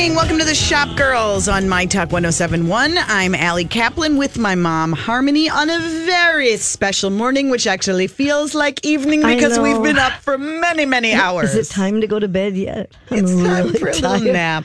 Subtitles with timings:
[0.00, 0.16] morning.
[0.16, 2.96] Welcome to the Shop Girls on My Talk 1071.
[2.96, 8.54] I'm Allie Kaplan with my mom, Harmony, on a very special morning, which actually feels
[8.54, 11.54] like evening because we've been up for many, many hours.
[11.54, 12.92] Is it time to go to bed yet?
[13.10, 14.32] I'm It's time really for a little tired.
[14.32, 14.64] nap.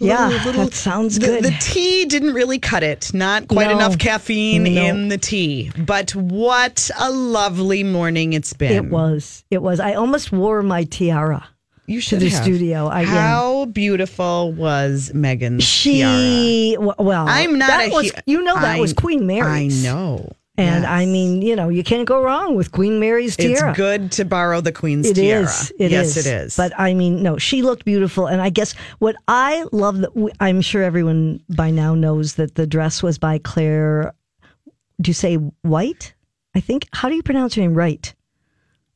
[0.00, 1.44] Yeah, that sounds the, good.
[1.44, 3.14] The tea didn't really cut it.
[3.14, 3.76] Not quite No.
[3.76, 4.82] enough caffeine No.
[4.82, 5.70] in the tea.
[5.78, 8.72] But what a lovely morning it's been.
[8.72, 9.44] It was.
[9.48, 9.78] It was.
[9.78, 11.46] I almost wore my tiara.
[11.92, 12.42] You to should the have.
[12.42, 12.86] studio.
[12.88, 13.06] I, yeah.
[13.06, 16.16] How beautiful was Meghan's tiara?
[16.18, 19.26] She w- well, I'm not That a was, hu- you know that I- was Queen
[19.26, 19.84] Mary's.
[19.84, 20.32] I know.
[20.58, 20.90] and Yes.
[20.90, 23.70] I mean, you know, you can't go wrong with Queen Mary's tiara.
[23.70, 25.44] It's good to borrow the queen's It tiara.
[25.44, 25.72] is.
[25.78, 26.26] It yes, is.
[26.26, 26.56] it is.
[26.56, 30.30] But I mean, no, she looked beautiful, and I guess what I love that we,
[30.40, 34.12] I'm sure everyone by now knows that the dress was by Clare.
[35.00, 36.14] Do you say White?
[36.54, 36.86] I think.
[36.92, 37.74] How do you pronounce her name?
[37.74, 38.14] Right.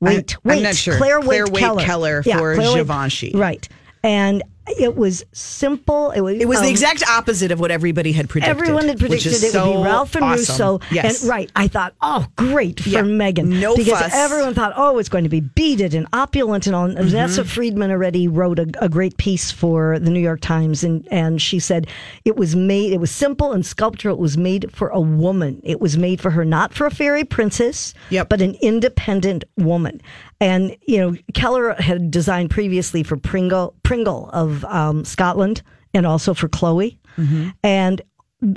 [0.00, 0.62] Wait, I'm wait.
[0.62, 0.96] not sure.
[0.96, 3.32] Clare, Clare Waight Keller, Keller Yeah, for Claire Givenchy.
[3.34, 3.66] Right,
[4.02, 6.10] and it was simple.
[6.10, 6.38] It was.
[6.40, 8.56] it was the um, exact opposite of what everybody had predicted.
[8.56, 10.38] Everyone had predicted it would be Ralph and awesome.
[10.78, 10.80] Russo.
[10.90, 11.22] Yes.
[11.22, 13.02] And right, I thought, oh, great for Yeah.
[13.02, 13.60] Meghan.
[13.60, 14.14] No because fuss.
[14.14, 16.84] everyone thought, oh, it's going to be beaded and opulent and all.
[16.86, 17.48] And Vanessa Mm-hmm.
[17.50, 21.58] Friedman already wrote a, a great piece for the New York Times, and and she
[21.58, 21.86] said
[22.24, 22.92] it was made.
[22.92, 24.16] It was simple and sculptural.
[24.16, 25.60] It was made for a woman.
[25.64, 28.28] It was made for her, not for a fairy princess, Yep.
[28.28, 30.00] but an independent woman.
[30.40, 35.62] And you know, Keller had designed previously for Pringle Pringle of um, Scotland,
[35.94, 36.98] and also for Chloe.
[37.16, 37.48] Mm-hmm.
[37.62, 38.02] And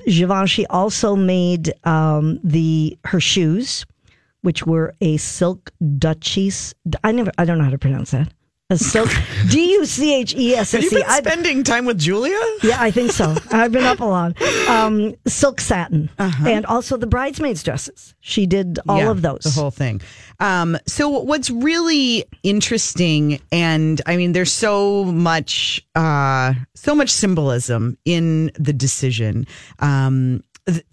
[0.05, 3.86] Givenchy also made um, the her shoes,
[4.41, 6.73] which were a silk duchesse.
[7.03, 8.31] I never, I don't know how to pronounce that.
[8.71, 9.09] A silk
[9.49, 10.95] D U C H E S Have you S E.
[10.97, 12.37] been I- spending time with Julia?
[12.61, 13.35] Yeah, I think so.
[13.51, 14.39] I've been up a lot.
[14.69, 16.47] Um, silk satin, Uh-huh.
[16.47, 18.13] and also the bridesmaids' dresses.
[18.19, 19.41] She did all Yeah, of those.
[19.41, 20.01] The whole thing.
[20.39, 27.97] Um, so what's really interesting, and I mean, there's so much, uh, so much symbolism
[28.05, 29.47] in the decision.
[29.79, 30.43] Um,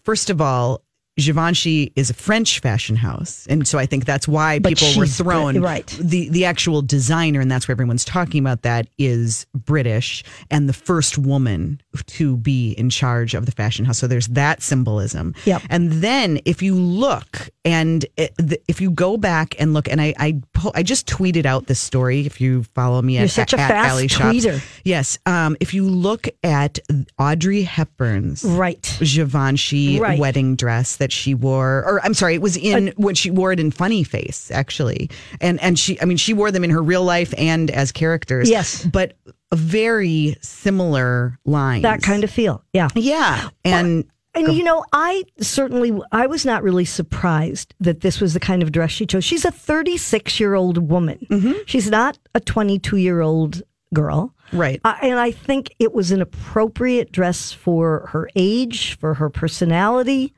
[0.02, 0.80] first of all,
[1.18, 5.06] Givenchy is a French fashion house, and so I think that's why But people were
[5.06, 5.60] thrown.
[5.62, 5.86] right.
[6.00, 10.72] The the actual designer, and that's where everyone's talking about that is British and the
[10.74, 13.98] first woman to be in charge of the fashion house.
[13.98, 15.34] So there's that symbolism.
[15.46, 15.62] Yep.
[15.70, 20.40] And then if you look and if you go back and look, and I I,
[20.74, 22.26] I just tweeted out this story.
[22.26, 24.36] If you follow me You're at, such a at fast Shops.
[24.36, 24.62] tweeter.
[24.84, 25.18] Yes.
[25.24, 26.78] Um, if you look at
[27.18, 28.96] Audrey Hepburn's Right.
[29.00, 30.18] Givenchy Right.
[30.18, 33.60] wedding dress that she wore, or I'm sorry, it was in when she wore it
[33.60, 37.04] in Funny Face actually, and and she, I mean, she wore them in her real
[37.04, 38.48] life and as characters.
[38.48, 38.84] Yes.
[38.84, 39.16] but
[39.52, 41.82] a very similar lines.
[41.82, 42.64] That kind of feel.
[42.72, 42.88] Yeah.
[42.94, 48.34] yeah, and And you know, I certainly I was not really surprised that this was
[48.34, 49.24] the kind of dress she chose.
[49.24, 51.26] She's a 36 year old woman.
[51.30, 51.52] Mm-hmm.
[51.66, 53.62] She's not a 22 year old
[53.94, 54.34] girl.
[54.52, 54.80] right.
[54.84, 60.34] Uh, and I think it was an appropriate dress for her age, for her personality,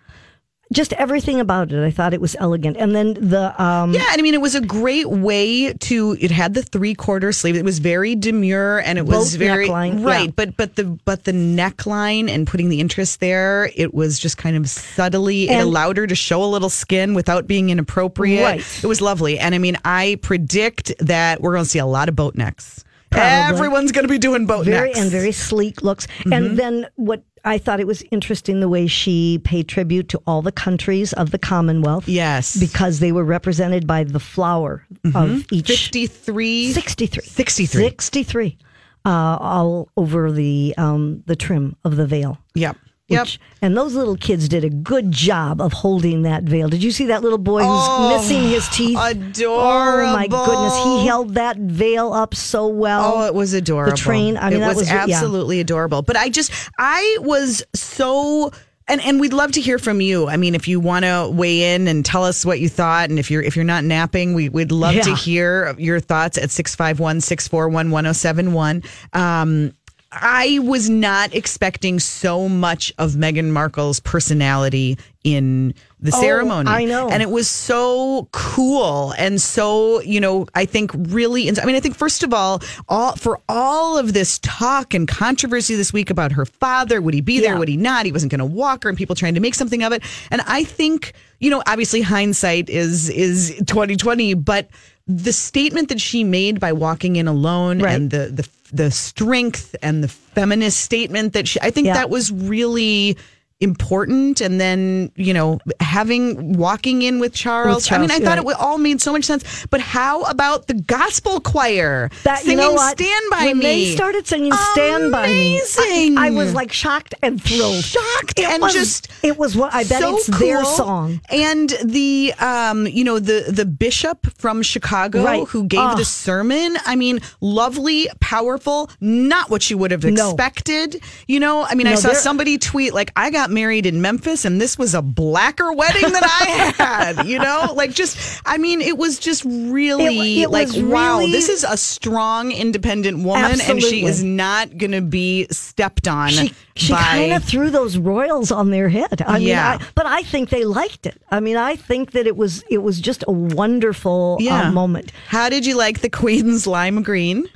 [0.72, 1.84] just everything about it.
[1.84, 2.76] I thought it was elegant.
[2.76, 6.16] And then the um, Yeah, and I mean, it was a great way to.
[6.20, 7.56] It had the three quarter sleeve.
[7.56, 10.26] It was very demure, and it was very neckline, right.
[10.26, 10.32] yeah.
[10.34, 14.56] But but the but the neckline and putting the interest there, it was just kind
[14.56, 15.48] of subtly.
[15.48, 18.44] it allowed her to show a little skin without being inappropriate.
[18.44, 18.84] Right.
[18.84, 22.08] It was lovely, and I mean, I predict that we're going to see a lot
[22.08, 22.84] of boat necks.
[23.10, 23.56] Probably.
[23.56, 25.00] Everyone's going to be doing boat very necks.
[25.00, 26.06] and very sleek looks.
[26.06, 26.32] Mm-hmm.
[26.32, 30.42] And then what I thought it was interesting the way she paid tribute to all
[30.42, 32.08] the countries of the Commonwealth.
[32.08, 32.56] Yes.
[32.58, 36.72] Because they were represented by the flower of each 53.
[36.72, 37.22] 63.
[37.24, 37.82] 63.
[37.82, 38.58] 63.
[39.04, 42.38] Uh, all over the um, the trim of the veil.
[42.54, 42.76] Yep.
[43.08, 43.22] Yep.
[43.22, 46.68] Which- and those little kids did a good job of holding that veil.
[46.68, 48.98] Did you see that little boy who's Oh, missing his teeth?
[49.00, 50.10] Adorable.
[50.10, 53.14] Oh my goodness, he held that veil up so well.
[53.16, 53.92] Oh, it was adorable.
[53.92, 54.36] The train.
[54.36, 55.02] I mean, it that was, was yeah.
[55.08, 56.02] absolutely adorable.
[56.02, 58.52] But I just, I was so.
[58.90, 60.28] And, and we'd love to hear from you.
[60.28, 63.18] I mean, if you want to weigh in and tell us what you thought, and
[63.18, 67.20] if you're if you're not napping, we, we'd love to hear your thoughts at 651
[67.20, 68.82] 641 1071.
[69.12, 69.72] Um,
[70.10, 76.70] I was not expecting so much of Meghan Markle's personality in the Oh, ceremony.
[76.70, 77.10] I know.
[77.10, 81.80] And it was so cool and so, you know, I think really, I mean, I
[81.80, 86.32] think first of all, all for all of this talk and controversy this week about
[86.32, 87.52] her father, would he be there?
[87.52, 87.58] Yeah.
[87.58, 88.06] Would he not?
[88.06, 90.02] He wasn't going to walk her and people trying to make something of it.
[90.30, 94.70] And I think, you know, obviously hindsight is, is 2020, but
[95.08, 97.94] the statement that she made by walking in alone Right.
[97.94, 101.94] and the, the, the strength and the feminist statement that she, I think Yeah.
[101.94, 103.16] that was really
[103.60, 108.24] important and then you know having walking in with charles, With i mean i Charles,
[108.24, 108.38] thought right.
[108.38, 112.58] it wa- all made so much sense but how about the gospel choir That singing
[112.58, 116.54] you know stand by when me they started singing "Stand by Me," I, I was
[116.54, 117.82] like shocked and thrilled.
[117.84, 121.20] shocked It and was- just it was what I bet so it's their song.
[121.28, 125.48] and the um you know the the bishop from chicago Right.
[125.48, 125.94] who gave Ah.
[125.96, 130.28] the sermon i mean lovely powerful not what you would have No.
[130.30, 134.44] expected you know i mean i saw somebody tweet like i got married in memphis
[134.44, 138.80] and this was a blacker wedding than i had you know like just i mean
[138.80, 143.60] it was just really It- it like wow really- this is a strong independent woman
[143.60, 148.52] and she is not gonna be stepped on She she kind of threw those royals
[148.52, 149.20] on their head.
[149.26, 149.78] I mean, Yeah.
[149.80, 151.20] I, but I think they liked it.
[151.28, 154.68] I mean, I think that it was it was just a wonderful Yeah.
[154.68, 155.10] uh, moment.
[155.26, 157.48] How did you like the Queen's lime green?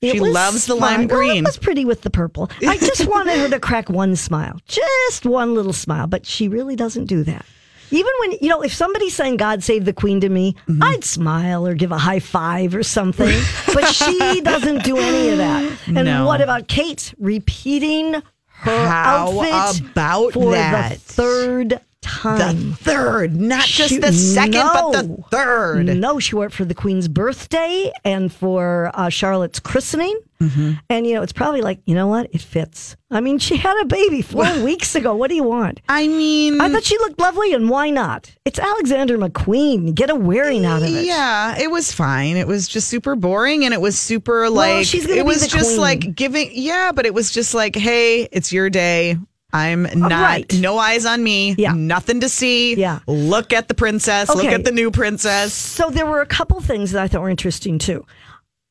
[0.00, 1.38] It she loves the lime Well, green.
[1.38, 2.50] it was pretty with the purple.
[2.66, 6.76] I just wanted her to crack one smile, just one little smile, but she really
[6.76, 7.44] doesn't do that.
[7.90, 10.82] Even when you know, if somebody's saying "God save the Queen" to me, Mm-hmm.
[10.84, 13.40] I'd smile or give a high five or something.
[13.74, 15.72] but she doesn't do any of that.
[15.86, 16.26] And No.
[16.26, 20.92] what about Kate repeating her How outfit about for that?
[20.92, 25.86] the third the third, not just She- the second, but the third.
[25.96, 30.18] No, she wore it for the Queen's birthday and for uh, Charlotte's christening.
[30.40, 30.72] Mm-hmm.
[30.88, 32.28] And, you know, it's probably like, you know what?
[32.32, 32.96] It fits.
[33.10, 35.12] I mean, she had a baby four weeks ago.
[35.16, 35.80] What do you want?
[35.88, 38.32] I mean, I thought she looked lovely, and why not?
[38.44, 39.96] It's Alexander McQueen.
[39.96, 41.04] Get a wearing out of it.
[41.06, 42.36] yeah, it was fine.
[42.36, 45.40] It was just super boring, and it was super like she's gonna it be was
[45.42, 45.80] the just queen.
[45.80, 46.50] like giving.
[46.52, 49.16] Yeah, but it was just like, hey, it's your day.
[49.52, 50.10] I'm not.
[50.10, 50.54] right.
[50.54, 51.54] No eyes on me.
[51.56, 51.72] Yeah.
[51.72, 52.74] Nothing to see.
[52.74, 53.00] Yeah.
[53.06, 54.28] Look at the princess.
[54.28, 55.54] Look at the new princess.
[55.54, 58.04] So there were a couple things that I thought were interesting too.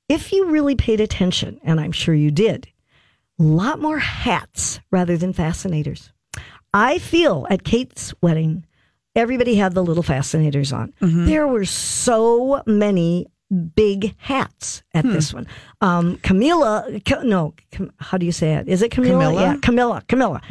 [0.07, 2.67] If you really paid attention, and I'm sure you did,
[3.39, 6.11] a lot more hats rather than fascinators.
[6.73, 8.65] I feel at Kate's wedding,
[9.15, 10.93] everybody had the little fascinators on.
[11.01, 11.25] Mm-hmm.
[11.25, 13.27] There were so many
[13.75, 15.13] big hats at Hmm.
[15.13, 15.47] this one.
[15.81, 16.85] Um, Camilla,
[17.23, 17.53] no,
[17.99, 18.67] how do you say it?
[18.67, 19.13] Is it Camilla?
[19.25, 19.41] Camilla?
[19.41, 20.41] Yeah, Camilla, Camilla.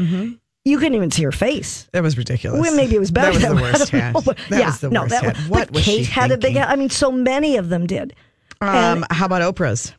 [0.65, 1.89] You couldn't even see her face.
[1.93, 2.61] That was ridiculous.
[2.61, 3.39] Well, maybe it was better.
[3.39, 4.15] That was the worst hat.
[4.15, 5.37] know, That yeah, was the no, worst that hat.
[5.37, 6.69] was- What but was Kate had a big hat.
[6.71, 8.15] I mean, so many of them did.
[8.61, 9.93] Um, how about Oprah's?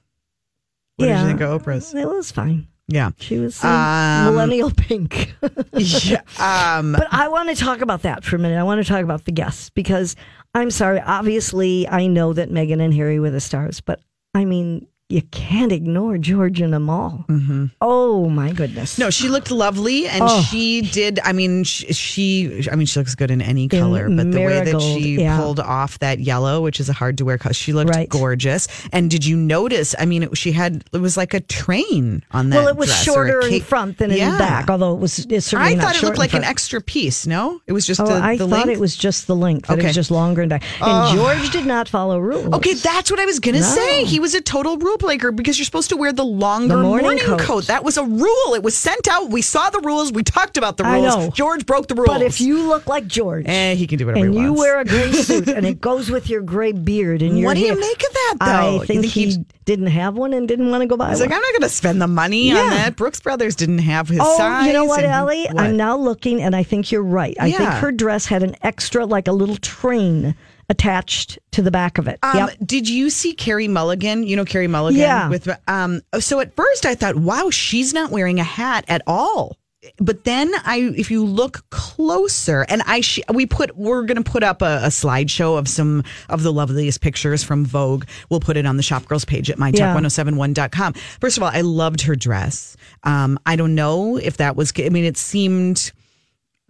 [0.97, 1.21] What did Yeah.
[1.21, 1.94] you think of Oprah's?
[1.94, 2.67] It was fine.
[2.89, 3.11] Yeah.
[3.19, 5.35] She was Um, millennial pink.
[5.73, 6.21] yeah.
[6.79, 8.57] Um, but I want to talk about that for a minute.
[8.57, 10.15] I want to talk about the guests because
[10.53, 10.99] I'm sorry.
[10.99, 13.99] Obviously, I know that Meghan and Harry were the stars, but
[14.33, 17.24] I mean, you can't ignore George and Amal.
[17.30, 17.65] Mm-hmm.
[17.81, 18.98] Oh my goodness!
[18.98, 20.42] no, she looked lovely, and Oh.
[20.42, 21.19] she did.
[21.24, 22.68] I mean, she, she.
[22.69, 25.38] I mean, she looks good in any color, but the way that she yeah.
[25.38, 28.09] pulled off that yellow, which is a hard to wear color, she looked Right.
[28.09, 28.68] gorgeous.
[28.92, 29.95] And did you notice?
[29.98, 32.57] I mean, it, she had it was like a train on that.
[32.57, 34.38] well, it was dress or a shorter in front than in Yeah.
[34.38, 36.81] back, although it was it's certainly I not thought it looked in like an extra
[36.81, 37.25] piece.
[37.25, 38.69] No, it was just Oh, the, I the thought length.
[38.71, 39.68] it was just the length.
[39.68, 39.88] That it Okay.
[39.88, 40.63] was just longer and back.
[40.81, 41.15] And oh.
[41.15, 42.54] George did not follow rules.
[42.56, 43.65] Okay, that's what I was gonna No.
[43.65, 44.04] say.
[44.04, 47.05] He was a total rule breaker because you're supposed to wear the longer The morning
[47.05, 47.39] morning, coat.
[47.39, 47.67] coat.
[47.67, 48.53] That was a rule.
[48.53, 49.29] It was sent out.
[49.29, 50.11] We saw the rules.
[50.11, 51.29] We talked about the rules.
[51.33, 52.07] George broke the rules.
[52.07, 54.59] But if you look like George, eh, he can do whatever and he you wants.
[54.59, 57.61] wear a gray suit and it goes with your gray beard and your what do
[57.61, 57.75] you hair.
[57.77, 58.45] make of that, though?
[58.45, 61.19] I You think, he he's- didn't have one and didn't want to go buy He's
[61.19, 61.27] one.
[61.29, 62.95] like, I'm not going to spend the money on that.
[62.95, 64.65] Brooks Brothers didn't have his Oh, size.
[64.65, 65.44] you know what, Ellie?
[65.51, 65.59] what?
[65.59, 67.35] I'm now looking, and I think you're right.
[67.39, 70.35] I think her dress had an extra, like a little train
[70.69, 72.19] attached to the back of it.
[72.23, 72.57] Um, yep.
[72.65, 74.23] Did you see Carey Mulligan?
[74.23, 74.99] You know Carey Mulligan.
[75.01, 75.29] Yeah.
[75.29, 76.01] With um.
[76.19, 79.57] So at first I thought, wow, she's not wearing a hat at all.
[79.99, 84.30] But then I, if you look closer, and I, sh- we put, we're going to
[84.30, 88.03] put up a, a slideshow of some of the loveliest pictures from Vogue.
[88.30, 89.71] We'll put it on the Shop Girls page at Yeah.
[89.95, 90.94] mytalk1071.com.
[91.21, 92.75] First of all, I loved her dress.
[93.03, 95.92] Um, I don't know if that was, I mean, it seemed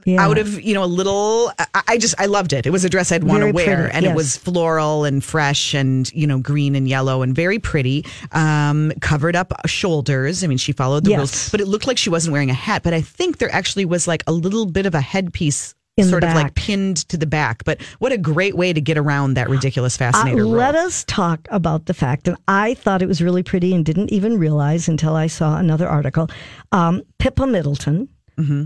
[0.06, 0.22] Yeah.
[0.24, 2.90] out of you know a little I, I just i loved it it was a
[2.90, 4.12] dress i'd want to wear pretty, and yes.
[4.12, 8.94] it was floral and fresh and you know green and yellow and very pretty um
[9.02, 11.18] covered up shoulders i mean she followed the Yes.
[11.18, 13.86] rules but it looked like she wasn't wearing a hat but i think there actually
[13.86, 17.26] was like a little bit of a headpiece In sort of like pinned to the
[17.26, 20.52] back but what a great way to get around that ridiculous Uh, fascinator rule.
[20.52, 24.12] let us talk about the fact, that I thought it was really pretty and didn't
[24.14, 26.30] even realize until I saw another article.
[26.72, 28.10] Um, Pippa Middleton,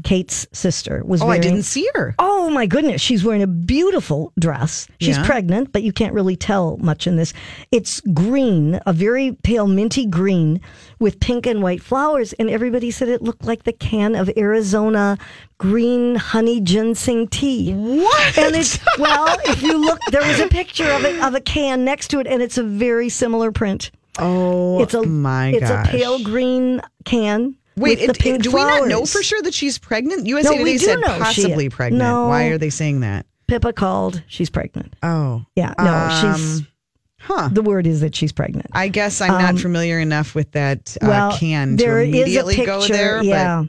[0.03, 1.29] Kate's sister, was Mm-hmm.
[1.29, 4.87] oh i didn't see her Oh my goodness, she's wearing a beautiful dress.
[4.99, 5.25] She's Yeah.
[5.25, 7.31] pregnant, but you can't really tell much in this.
[7.71, 10.59] It's green, a very pale minty green
[10.99, 15.17] with pink and white flowers, and everybody said it looked like the can of Arizona
[15.57, 17.71] green honey ginseng tea.
[17.73, 21.39] what And it's well, if you look, there was a picture of it of a
[21.41, 23.91] can next to it, and it's a very similar print.
[24.19, 25.87] oh It's a my it's gosh.
[25.87, 29.77] a pale green can Wait, it- pink do we not know for sure that she's
[29.77, 30.27] pregnant?
[30.27, 32.03] USA No, Today said possibly pregnant.
[32.03, 32.27] No.
[32.27, 33.25] Why are they saying that?
[33.47, 34.23] Pippa called.
[34.27, 34.93] She's pregnant.
[35.03, 36.59] Oh, Yeah, no, she's.
[36.59, 36.67] Um,
[37.19, 37.49] huh.
[37.51, 38.67] The word is that she's pregnant.
[38.73, 42.09] I guess I'm not familiar enough with that uh, Um, well, can to there is
[42.09, 43.23] immediately a picture, go there.
[43.23, 43.63] yeah.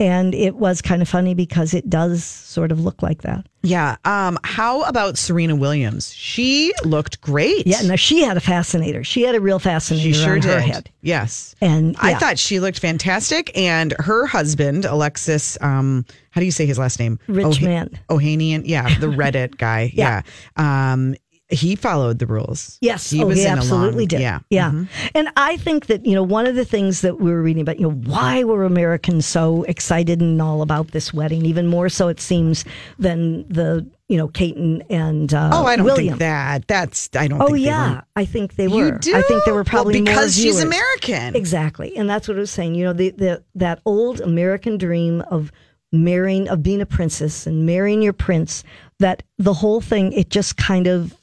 [0.00, 3.44] And it was kind of funny because it does sort of look like that.
[3.64, 3.96] Yeah.
[4.04, 6.12] Um, how about Serena Williams?
[6.12, 7.66] She looked great.
[7.66, 9.02] Yeah, no, she had a fascinator.
[9.02, 10.50] She had a real fascinator she sure on did.
[10.52, 10.90] her head.
[11.02, 11.56] Yes.
[11.60, 13.50] And I thought she looked fantastic.
[13.58, 17.18] And her husband, Alexis, um, how do you say his last name?
[17.26, 17.98] Rich Oha- man.
[18.08, 18.62] Ohanian.
[18.66, 19.90] Yeah, the Reddit guy.
[19.92, 20.22] yeah.
[20.56, 21.16] Um,
[21.50, 22.76] he followed the rules.
[22.82, 24.20] Yes, He oh, was he absolutely did.
[24.20, 24.40] Yeah.
[24.50, 24.70] yeah.
[24.70, 24.88] Mhm.
[25.14, 27.78] And I think that you know one of the things that we were reading about,
[27.80, 31.46] you know, why were Americans so excited and all about this wedding?
[31.46, 32.64] Even more so, it seems,
[32.98, 36.08] than the you know Kate and, and uh, Oh, I don't William.
[36.14, 36.66] think that.
[36.68, 38.00] That's, I don't Oh think they yeah.
[38.14, 38.86] I think they were.
[38.92, 39.14] You do?
[39.16, 40.62] I think there were Well, probably more because she's viewers.
[40.64, 41.34] American.
[41.34, 42.74] Exactly, and that's what I was saying.
[42.74, 45.50] You know, the, the that old American dream of
[45.92, 48.64] marrying, of being a princess and marrying your prince.
[49.00, 51.14] That the whole thing, it just kind of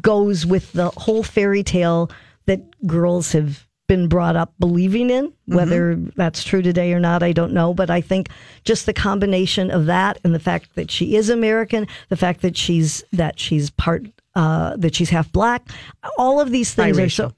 [0.00, 2.10] goes with the whole fairy tale
[2.46, 5.32] that girls have been brought up believing in.
[5.46, 7.74] Whether that's true today or not, I don't know.
[7.74, 8.28] But I think
[8.64, 12.56] just the combination of that and the fact that she is American, the fact that
[12.56, 15.68] she's that she's part uh, that she's half black,
[16.16, 17.32] all of these things are so.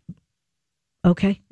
[1.04, 1.40] Okay.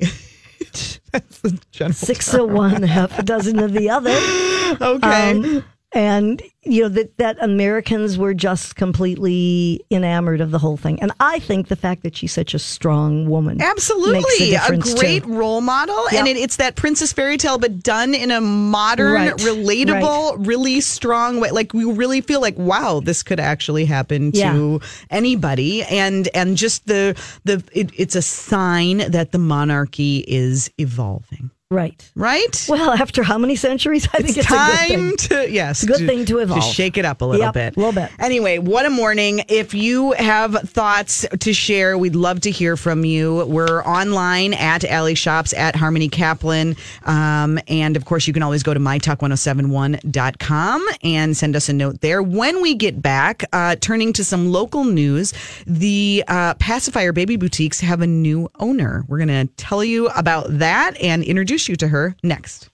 [1.12, 4.14] That's the general six of one, half a dozen of the other.
[4.80, 5.30] Okay.
[5.30, 5.64] Um,
[5.94, 11.12] and you know that that Americans were just completely enamored of the whole thing, and
[11.20, 14.48] I think the fact that she's such a strong woman, Absolutely.
[14.48, 15.32] A, difference, great too.
[15.34, 15.98] role model.
[16.12, 19.34] And it, it's that princess fairy tale, but done in a modern, Right.
[19.36, 21.50] relatable, really strong way.
[21.50, 24.78] Like we really feel like, wow, this could actually happen to Yeah.
[25.10, 25.82] anybody.
[25.84, 31.50] And and just the the it, it's a sign that the monarchy is evolving.
[31.74, 32.10] Right?
[32.14, 32.66] Right?
[32.68, 34.06] Well, after how many centuries?
[34.14, 35.16] I think it's a good time thing.
[35.16, 36.62] to yes, a good thing to evolve.
[36.64, 38.10] shake it up a little Yep, bit, a little bit.
[38.18, 39.42] Anyway, what a morning!
[39.48, 43.44] If you have thoughts to share, we'd love to hear from you.
[43.46, 48.62] We're online at Allie Shops at Harmony Kaplan, um, and of course, you can always
[48.62, 52.22] go to mytalk1071.com and send us a note there.
[52.22, 55.32] When we get back, uh, turning to some local news,
[55.66, 59.04] the uh, pacifier baby boutiques have a new owner.
[59.08, 62.70] We're going to tell you about that and introduce you to her next.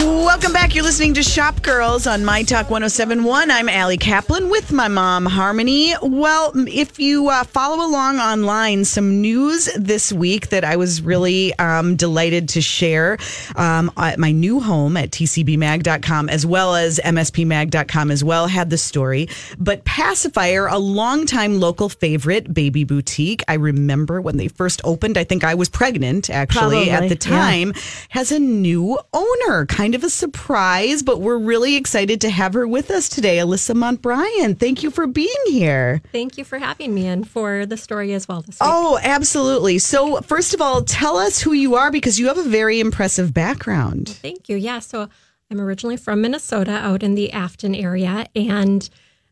[0.00, 0.74] Welcome back.
[0.74, 3.50] You're listening to Shop Girls on My Talk 1071.
[3.50, 5.92] I'm Allie Kaplan with my mom, Harmony.
[6.00, 11.52] Well, if you uh, follow along online, some news this week that I was really
[11.58, 13.18] um, delighted to share
[13.56, 18.78] um, at my new home at tcbmag.com as well as mspmag.com as well had the
[18.78, 19.28] story.
[19.58, 23.42] But Pacifier, a longtime local favorite baby boutique.
[23.48, 27.28] I remember when they first opened, I think I was pregnant actually at Probably, the
[27.28, 27.36] yeah.
[27.36, 27.74] time
[28.08, 29.66] has a new owner.
[29.66, 33.38] Kind of a surprise, but we're really excited to have her with us today.
[33.38, 36.02] Alyssa Montbryan, thank you for being here.
[36.12, 38.44] Thank you for having me and for the story as well.
[38.60, 39.78] Oh, absolutely.
[39.78, 43.34] So, first of all, tell us who you are because you have a very impressive
[43.34, 44.08] background.
[44.08, 44.56] Thank you.
[44.56, 44.78] Yeah.
[44.78, 45.08] So
[45.50, 48.88] I'm originally from Minnesota out in the Afton area and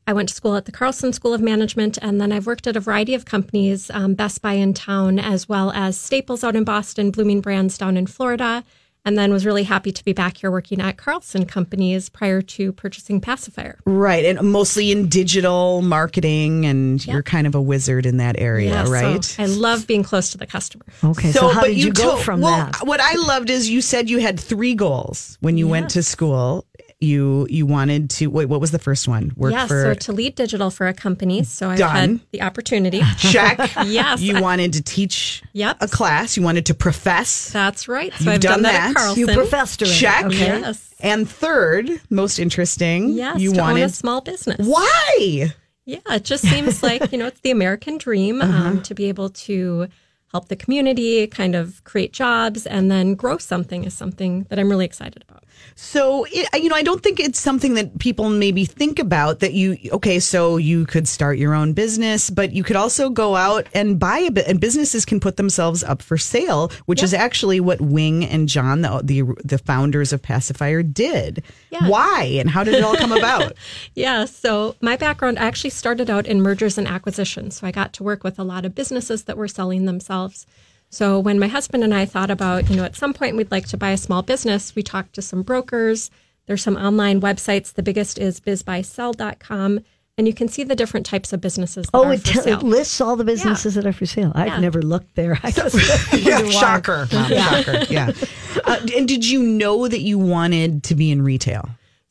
[0.08, 2.76] I went to school at the Carlson School of Management and then I've worked at
[2.76, 6.64] a variety of companies, um, Best Buy in town, as well as Staples out in
[6.64, 8.64] Boston, Bloomin' Brands down in Florida.
[9.04, 12.72] And then was really happy to be back here working at Carlson companies prior to
[12.72, 13.78] purchasing Pacifier.
[13.86, 14.24] Right.
[14.24, 18.84] And mostly in digital marketing, and you're kind of a wizard in that area, Yeah,
[18.84, 19.36] so right?
[19.38, 20.84] I love being close to the customer.
[21.02, 22.86] Okay, so, how but did you, go to- from well, that?
[22.86, 26.66] What I loved is you said you had three goals when you went to school.
[27.00, 28.46] You you wanted to wait.
[28.46, 29.30] What was the first one?
[29.36, 31.44] Work yeah, for so to lead digital for a company.
[31.44, 33.00] So I've had the opportunity.
[33.18, 33.58] check.
[33.86, 35.76] Yes, You I- wanted to teach Yep.
[35.80, 36.36] a class.
[36.36, 37.50] You wanted to profess.
[37.52, 38.12] That's right.
[38.14, 38.90] So You've I've done done, that, that.
[38.90, 39.20] at Carlson.
[39.20, 39.86] you professed her.
[39.86, 40.24] Check.
[40.26, 40.38] Okay.
[40.60, 40.92] Yes.
[40.98, 44.66] And third, most interesting, Yes, you to own a small business.
[44.66, 45.52] why?
[45.84, 48.68] Yeah, it just seems like, you know, it's the American dream Uh-huh.
[48.70, 49.86] um, to be able to
[50.32, 54.68] help the community, kind of create jobs, and then grow something is something that I'm
[54.68, 55.44] really excited about.
[55.74, 59.52] So, it, you know, I don't think it's something that people maybe think about that
[59.52, 63.66] you, okay, so you could start your own business, but you could also go out
[63.74, 67.60] and buy a bit, and businesses can put themselves up for sale, which is actually
[67.60, 71.42] what Wing and John, the, the, the founders of Pacifier, did.
[71.70, 71.88] Yeah.
[71.88, 73.52] Why and how did it all come about?
[73.94, 77.56] Yeah, so my background I actually started out in mergers and acquisitions.
[77.56, 80.46] So I got to work with a lot of businesses that were selling themselves.
[80.90, 83.66] So when my husband and I thought about, you know, at some point we'd like
[83.68, 86.10] to buy a small business, we talked to some brokers.
[86.46, 87.74] There's some online websites.
[87.74, 89.80] The biggest is bizbuysell.com.
[90.16, 91.86] and you can see the different types of businesses.
[91.86, 92.58] That Oh, are it, for t- sale.
[92.58, 94.32] it lists all the businesses that are for sale.
[94.34, 94.58] I've Yeah.
[94.60, 95.38] never looked there.
[95.44, 95.76] I just
[96.12, 96.50] yeah, wonder why.
[96.60, 97.08] shocker.
[97.12, 97.84] Mom, shocker.
[97.88, 98.10] Yeah.
[98.64, 101.68] Uh, and did you know that you wanted to be in retail?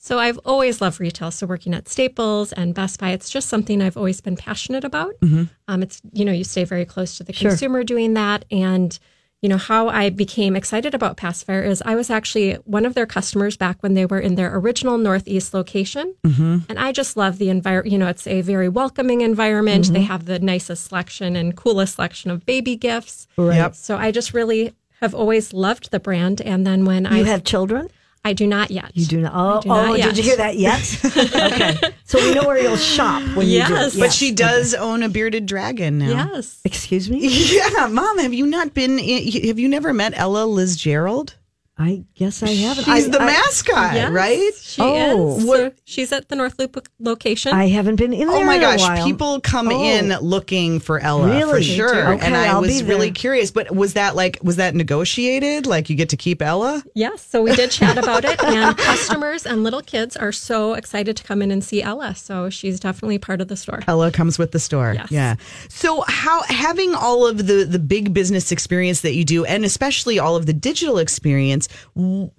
[0.07, 1.31] So I've always loved retail.
[1.31, 5.19] So working at Staples and Best Buy, it's just something I've always been passionate about.
[5.19, 5.43] Mm-hmm.
[5.67, 7.49] Um, it's you know you stay very close to the Sure.
[7.49, 8.97] consumer doing that, and
[9.41, 13.05] you know how I became excited about Pacifier is I was actually one of their
[13.05, 16.59] customers back when they were in their original Northeast location, mm-hmm.
[16.69, 17.91] and I just love the environment.
[17.91, 19.87] You know, it's a very welcoming environment.
[19.87, 20.07] They mm-hmm.
[20.07, 23.27] have the nicest selection and coolest selection of baby gifts.
[23.35, 23.57] Right.
[23.57, 23.75] Yep.
[23.75, 24.71] So I just really
[25.01, 26.39] have always loved the brand.
[26.41, 27.89] And then when You I have children?
[28.27, 28.91] I do not yet.
[28.93, 29.31] You do not.
[29.33, 30.99] Oh, do oh did you hear that yet?
[31.05, 31.77] okay.
[32.03, 33.73] So we know where you'll shop when you do.
[33.73, 33.97] Yes.
[33.97, 36.33] But she does own a bearded dragon now.
[36.33, 36.59] Yes.
[36.65, 37.19] Excuse me?
[37.57, 38.99] Yeah, mom, have you not been?
[38.99, 41.35] In, have you never met Ella Fitzgerald?
[41.79, 42.85] I guess I haven't.
[42.85, 44.51] She's I, the I, mascot, Yes, right?
[44.59, 45.37] She Oh.
[45.37, 45.45] is.
[45.45, 47.53] So she's at the North Loop location.
[47.53, 49.05] I haven't been in oh there Oh my in gosh, a while.
[49.05, 49.83] people come Oh.
[49.83, 52.13] in looking for Ella for sure.
[52.13, 55.67] Okay, and I I'll was be really curious, but was that like was that negotiated?
[55.67, 56.83] Like you get to keep Ella?
[56.95, 57.21] yes.
[57.27, 61.23] So we did chat about it, and customers and little kids are so excited to
[61.23, 62.15] come in and see Ella.
[62.15, 63.83] So she's definitely part of the store.
[63.87, 64.93] Ella comes with the store.
[64.95, 65.11] Yes.
[65.11, 65.35] Yeah.
[65.69, 70.17] So how having all of the the big business experience that you do and especially
[70.17, 72.29] all of the digital experience, w-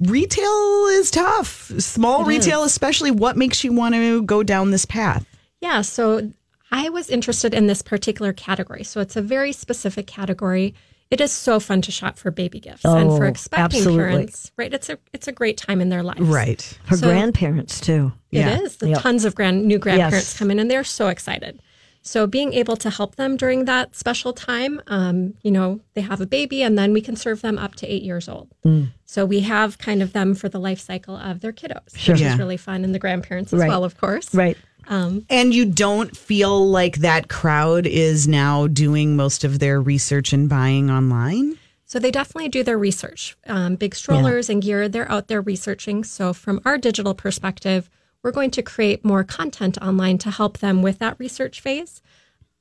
[0.00, 1.70] retail is tough.
[1.78, 5.26] Small retail especially what makes you want to go down this path?
[5.60, 5.82] Yeah.
[5.82, 6.30] So
[6.70, 8.84] I was interested in this particular category.
[8.84, 10.74] So it's a very specific category.
[11.10, 14.04] It is so fun to shop for baby gifts and for Oh, expecting absolutely.
[14.10, 14.52] parents.
[14.58, 14.74] Right.
[14.74, 16.20] It's a it's a great time in their lives.
[16.20, 16.60] Right.
[16.84, 18.12] For So- grandparents too.
[18.30, 18.60] It Yeah.
[18.60, 18.76] is.
[18.76, 19.00] The Yep.
[19.00, 20.38] Tons of grand new grandparents Yes.
[20.38, 21.60] come in and they're so excited.
[22.02, 26.20] So being able to help them during that special time, um, you know, they have
[26.20, 28.48] a baby and then we can serve them up to eight years old.
[28.64, 28.88] Mm.
[29.04, 32.14] So we have kind of them for the life cycle of their kiddos, Sure.
[32.14, 32.32] which Yeah.
[32.32, 33.68] is really fun, and the grandparents as Right.
[33.68, 34.34] well, of course.
[34.34, 34.56] Right.
[34.90, 40.48] And you don't feel like that crowd is now doing most of their research and
[40.48, 41.58] buying online?
[41.84, 43.36] So they definitely do their research.
[43.46, 46.04] Um, big strollers and gear, they're out there researching.
[46.04, 47.90] So from our digital perspective,
[48.28, 52.02] we're going to create more content online to help them with that research phase.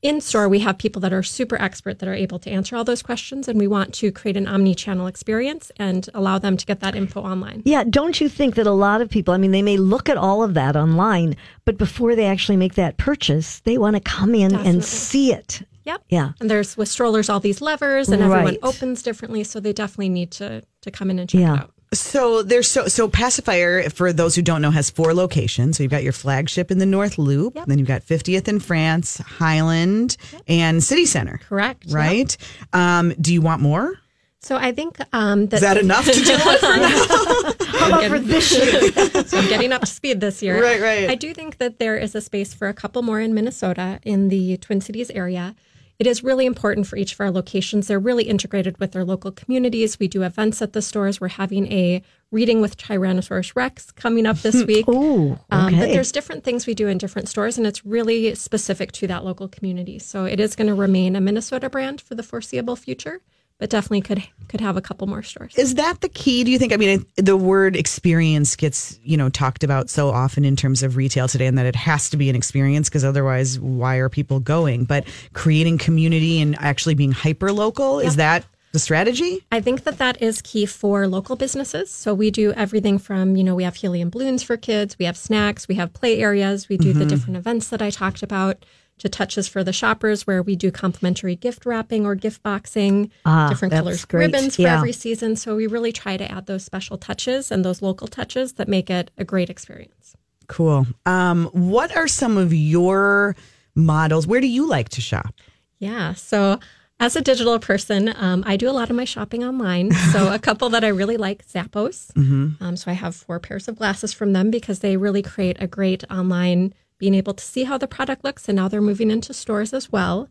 [0.01, 2.85] In store, we have people that are super expert that are able to answer all
[2.85, 6.79] those questions, and we want to create an omni-channel experience and allow them to get
[6.79, 7.63] that info online.
[7.65, 10.15] Yeah, don't you think that a lot of people, I mean, they may look at
[10.15, 14.33] all of that online, but before they actually make that purchase, they want to come
[14.33, 14.69] in Definitely.
[14.71, 15.63] and see it.
[15.83, 16.03] Yep.
[16.07, 16.31] Yeah.
[16.39, 18.59] And there's with strollers all these levers, and everyone Right.
[18.63, 21.55] opens differently, so they definitely need to to come in and check Yeah.
[21.55, 21.73] it out.
[21.93, 25.77] So there's so so pacifier for those who don't know has four locations.
[25.77, 27.65] So you've got your flagship in the North Loop, Yep.
[27.67, 31.39] then you've got 50th in France, Highland, and City Center.
[31.47, 31.85] Correct.
[31.85, 31.95] Yep.
[31.95, 32.37] Right?
[32.73, 33.93] Um, do you want more?
[34.41, 37.65] So I think um, that Is that enough to do it for now?
[37.79, 39.23] How about for this year?
[39.25, 40.61] so I'm getting up to speed this year.
[40.61, 41.09] Right, right.
[41.09, 44.29] I do think that there is a space for a couple more in Minnesota in
[44.29, 45.55] the Twin Cities area.
[45.99, 47.87] It is really important for each of our locations.
[47.87, 49.99] They're really integrated with their local communities.
[49.99, 51.19] We do events at the stores.
[51.19, 54.87] We're having a reading with Tyrannosaurus Rex coming up this week.
[54.87, 58.91] Ooh, Um, but there's different things we do in different stores, and it's really specific
[58.93, 59.97] to that local community.
[59.97, 63.21] So it is going to remain a Minnesota brand for the foreseeable future,
[63.59, 65.53] but definitely could could have a couple more stores.
[65.57, 66.43] Is that the key?
[66.43, 66.73] Do you think?
[66.73, 70.95] I mean, the word experience gets you know talked about so often in terms of
[70.95, 74.39] retail today, and that it has to be an experience because otherwise, why are people
[74.39, 74.85] going?
[74.85, 79.45] But creating community and actually being hyper local is that the strategy?
[79.51, 81.89] I think that that is key for local businesses.
[81.89, 85.17] So we do everything from, you know, we have helium balloons for kids, we have
[85.17, 87.09] snacks, we have play areas, we do the mm-hmm.
[87.09, 88.65] different events that I talked about,
[88.99, 93.47] to touches for the shoppers where we do complimentary gift wrapping or gift boxing, Ah,
[93.49, 94.25] different colors great.
[94.33, 94.77] ribbons for Yeah.
[94.77, 95.35] every season.
[95.35, 98.89] So we really try to add those special touches and those local touches that make
[98.89, 100.15] it a great experience.
[100.47, 100.87] Cool.
[101.05, 103.35] Um, what are some of your
[103.75, 104.25] models?
[104.25, 105.33] Where do you like to shop?
[105.79, 106.13] Yeah.
[106.13, 106.59] So
[106.99, 109.91] as a digital person, um, I do a lot of my shopping online.
[110.11, 112.09] So a couple that I really like, Zappos.
[112.17, 115.67] Um, so I have four pairs of glasses from them because they really create a
[115.67, 118.47] great online being able to see how the product looks.
[118.49, 120.29] And now they're moving into stores as well,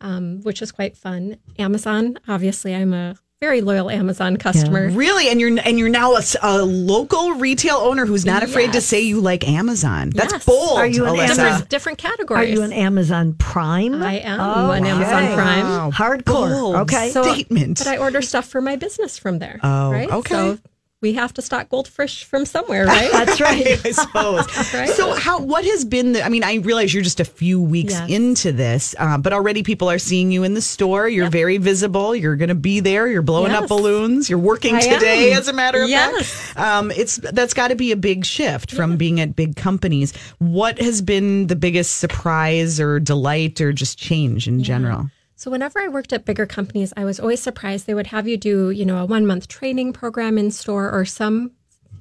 [0.00, 1.36] um, which is quite fun.
[1.58, 4.88] Amazon, obviously, I'm a very loyal Amazon customer.
[4.88, 9.02] Really, and you're and you're now a local retail owner who's not afraid to say
[9.02, 10.08] you like Amazon.
[10.08, 10.46] That's Yes.
[10.46, 10.78] bold.
[10.78, 11.68] Are you an Alyssa.
[11.68, 14.02] Different, different Are you an Amazon Prime?
[14.02, 15.34] I am Oh, an Amazon okay.
[15.34, 15.92] Prime.
[15.92, 16.24] Hardcore.
[16.50, 17.10] Bold Okay.
[17.10, 17.76] So- statement.
[17.78, 19.60] But I order stuff for my business from there.
[19.62, 20.10] Oh, right?
[20.10, 20.34] okay.
[20.34, 20.58] So
[21.06, 23.10] we have to stock goldfish from somewhere, right?
[23.18, 23.80] That's right.
[23.86, 24.44] I suppose.
[24.74, 24.90] Right.
[24.90, 26.24] So, how what has been the?
[26.24, 28.10] I mean, I realize you're just a few weeks Yes.
[28.10, 31.08] into this, uh, but already people are seeing you in the store.
[31.08, 32.14] You're very visible.
[32.16, 33.06] You're going to be there.
[33.06, 34.28] You're blowing up balloons.
[34.28, 35.38] You're working I today, am.
[35.38, 36.28] as a matter of Yes.
[36.28, 36.58] fact.
[36.58, 40.12] Um, it's that's got to be a big shift from being at big companies.
[40.38, 45.08] What has been the biggest surprise or delight or just change in general?
[45.36, 48.36] So whenever I worked at bigger companies, I was always surprised they would have you
[48.38, 51.52] do, you know, a one month training program in store or some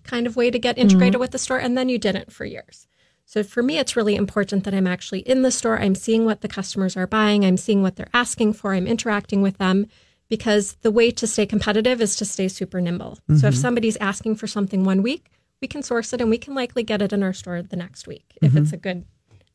[0.04, 1.22] kind of way to get integrated mm-hmm.
[1.22, 2.88] with the store, and then you didn't for years.
[3.26, 5.80] So for me, it's really important that I'm actually in the store.
[5.80, 7.44] I'm seeing what the customers are buying.
[7.44, 8.74] I'm seeing what they're asking for.
[8.74, 9.88] I'm interacting with them
[10.30, 13.16] because the way to stay competitive is to stay super nimble.
[13.28, 13.62] So if mm-hmm.
[13.62, 15.30] somebody's asking for something one week,
[15.62, 18.08] we can source it and we can likely get it in our store the next
[18.08, 18.76] week if it's mm-hmm.
[18.76, 19.06] a good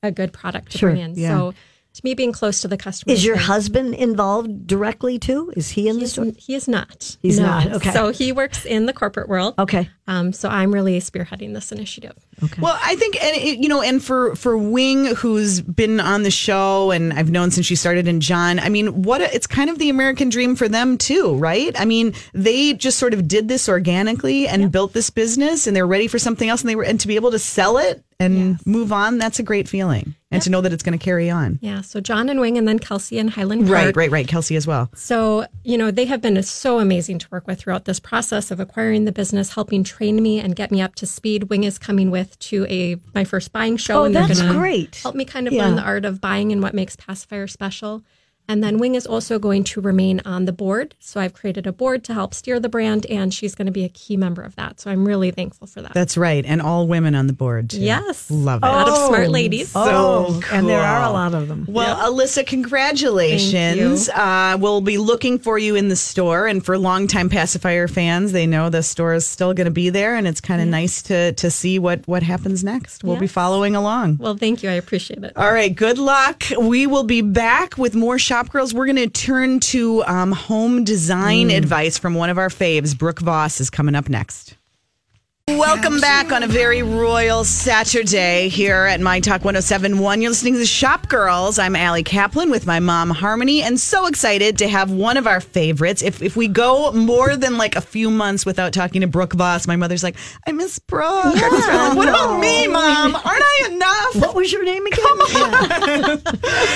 [0.02, 1.14] a good product to Sure, bring in.
[1.14, 1.36] yeah.
[1.36, 1.54] So
[1.94, 5.52] to me, being close to the customer Is your husband involved directly too?
[5.56, 6.26] Is he in the He's, store?
[6.36, 7.16] he is not.
[7.20, 7.46] He's No.
[7.46, 7.90] not, okay.
[7.92, 9.54] So he works in the corporate world.
[9.58, 9.88] Okay.
[10.10, 12.16] Um, so I'm really spearheading this initiative.
[12.42, 12.60] Okay.
[12.60, 16.32] Well, I think, and it, you know, and for for Wing, who's been on the
[16.32, 18.58] show, and I've known since she started in John.
[18.58, 21.78] I mean, what a, it's kind of the American dream for them too, right?
[21.80, 25.86] I mean, they just sort of did this organically and built this business, and they're
[25.86, 28.58] ready for something else, and they were, and to be able to sell it and
[28.66, 31.58] move on, that's a great feeling, and to know that it's going to carry on.
[31.62, 31.80] Yeah.
[31.80, 33.72] So John and Wing, and then Kelsey and Highland Park.
[33.72, 34.28] Right, right, right.
[34.28, 34.90] Kelsey as well.
[34.94, 38.60] So, you know, they have been so amazing to work with throughout this process of
[38.60, 41.44] acquiring the business, helping train me and get me up to speed.
[41.44, 44.00] Wing is coming with to a my first buying show.
[44.00, 44.96] Oh, and that's great.
[44.96, 45.66] Help me kind of Yeah.
[45.66, 48.02] learn the art of buying and what makes Pacifier special.
[48.50, 50.96] And then Wing is also going to remain on the board.
[50.98, 53.84] So I've created a board to help steer the brand, and she's going to be
[53.84, 54.80] a key member of that.
[54.80, 55.94] So I'm really thankful for that.
[55.94, 57.70] That's right, and all women on the board.
[57.70, 57.80] Too.
[57.80, 58.28] yes.
[58.28, 58.66] love it.
[58.66, 59.70] A lot of smart ladies.
[59.76, 61.64] Oh, So and there are a lot of them.
[61.68, 64.08] Well, Alyssa, congratulations.
[64.08, 66.48] Uh, we'll be looking for you in the store.
[66.48, 70.16] And for longtime pacifier fans, they know the store is still going to be there.
[70.16, 73.04] And it's kind of nice to, to see what, what happens next.
[73.04, 74.16] We'll be following along.
[74.16, 74.70] Well, thank you.
[74.70, 75.34] I appreciate it.
[75.36, 76.42] All right, good luck.
[76.58, 78.72] We will be back with more Girls.
[78.72, 82.96] We're going to turn to um, home design advice from one of our faves.
[82.96, 84.56] Brooke Voss is coming up next.
[85.58, 90.22] Welcome back on a very royal Saturday here at My Talk 1071.
[90.22, 91.58] You're listening to the Shop Girls.
[91.58, 95.40] I'm Allie Kaplan with my mom, Harmony, and so excited to have one of our
[95.40, 96.02] favorites.
[96.02, 99.66] If, if we go more than like a few months without talking to Brooke Voss,
[99.66, 101.34] my mother's like, I miss Brooke.
[101.34, 103.16] Yeah, what about me, mom?
[103.16, 104.22] Aren't I enough?
[104.26, 104.98] What was your name again?
[105.30, 106.16] Yeah.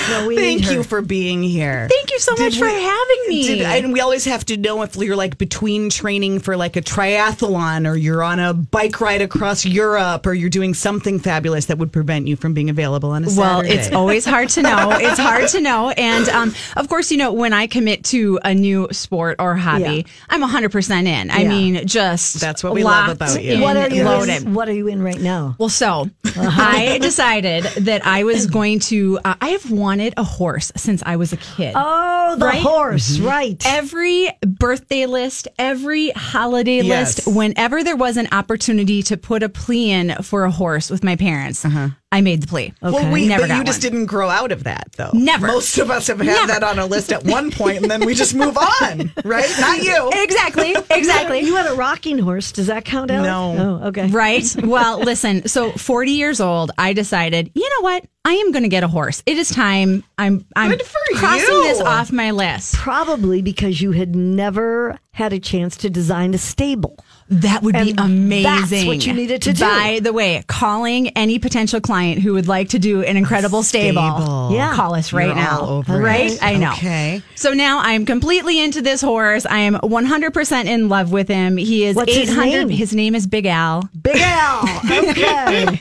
[0.09, 1.87] no, we Thank you for being here.
[1.89, 3.47] Thank you so Did much for having me.
[3.47, 6.81] Did, and we always have to know if you're like between training for like a
[6.81, 11.77] triathlon or you're on a bike ride across Europe or you're doing something fabulous that
[11.77, 13.69] would prevent you from being available on a well, Saturday.
[13.75, 14.91] Well, it's always hard to know.
[14.91, 15.89] It's hard to know.
[15.91, 19.83] And um, of course, you know, when I commit to a new sport or hobby,
[20.07, 20.13] Yeah.
[20.29, 21.29] I'm 100% in.
[21.31, 21.49] I Yeah.
[21.49, 23.61] mean, just That's what we love about you.
[23.61, 24.43] What are you loaded.
[24.43, 25.55] in, What are you in right now?
[25.59, 29.19] Well, so I decided that I was going to.
[29.23, 31.73] Uh, I have wanted a horse since I was a kid.
[31.75, 32.61] Oh, the Right?
[32.61, 33.61] horse, right?
[33.65, 37.25] Every birthday list, every holiday Yes.
[37.25, 38.54] list, whenever there was an opportunity
[39.03, 41.89] to put a plea in for a horse with my parents, uh-huh.
[42.15, 42.73] I made the plea.
[42.81, 45.09] Well, we, never but got you just didn't grow out of that, though.
[45.11, 45.47] Never.
[45.47, 46.47] Most of us have had Never.
[46.47, 49.53] that on a list at one point, and then we just move on, right?
[49.59, 50.11] Not you.
[50.13, 51.41] Exactly, exactly.
[51.41, 52.53] You had a rocking horse.
[52.53, 53.23] Does that count out?
[53.23, 53.81] No.
[53.83, 54.07] Oh, okay.
[54.07, 54.45] Right.
[54.65, 55.47] Well, listen.
[55.47, 58.05] So, 40 years old, I decided, you know what?
[58.25, 59.21] I am going to get a horse.
[59.27, 60.03] It is time.
[60.17, 60.45] I'm.
[60.55, 61.63] I'm Good for crossing you.
[61.63, 62.73] this off my list.
[62.73, 66.97] Probably because you had never had a chance to design a stable.
[67.29, 68.43] That would be amazing.
[68.43, 69.63] that's what you needed to do.
[69.63, 74.01] By the way, calling any potential client who would like to do an incredible stable,
[74.01, 74.49] Stable.
[74.53, 74.73] Yeah.
[74.75, 75.61] call us right You're now.
[75.67, 76.03] over it.
[76.03, 76.37] right?
[76.41, 76.71] I know.
[76.73, 77.21] Okay.
[77.35, 79.45] So now I'm completely into this horse.
[79.45, 81.57] I am 100% in love with him.
[81.57, 82.45] He is What's his 800.
[82.45, 82.69] name?
[82.69, 83.89] His name is Big Al.
[84.01, 84.61] Big Al.
[84.63, 85.65] Okay.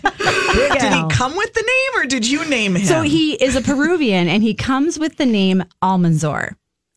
[0.54, 2.86] Big Did he come with the name, or did you name him?
[2.86, 6.54] So he is a Peruvian and he comes with the name Almanzor.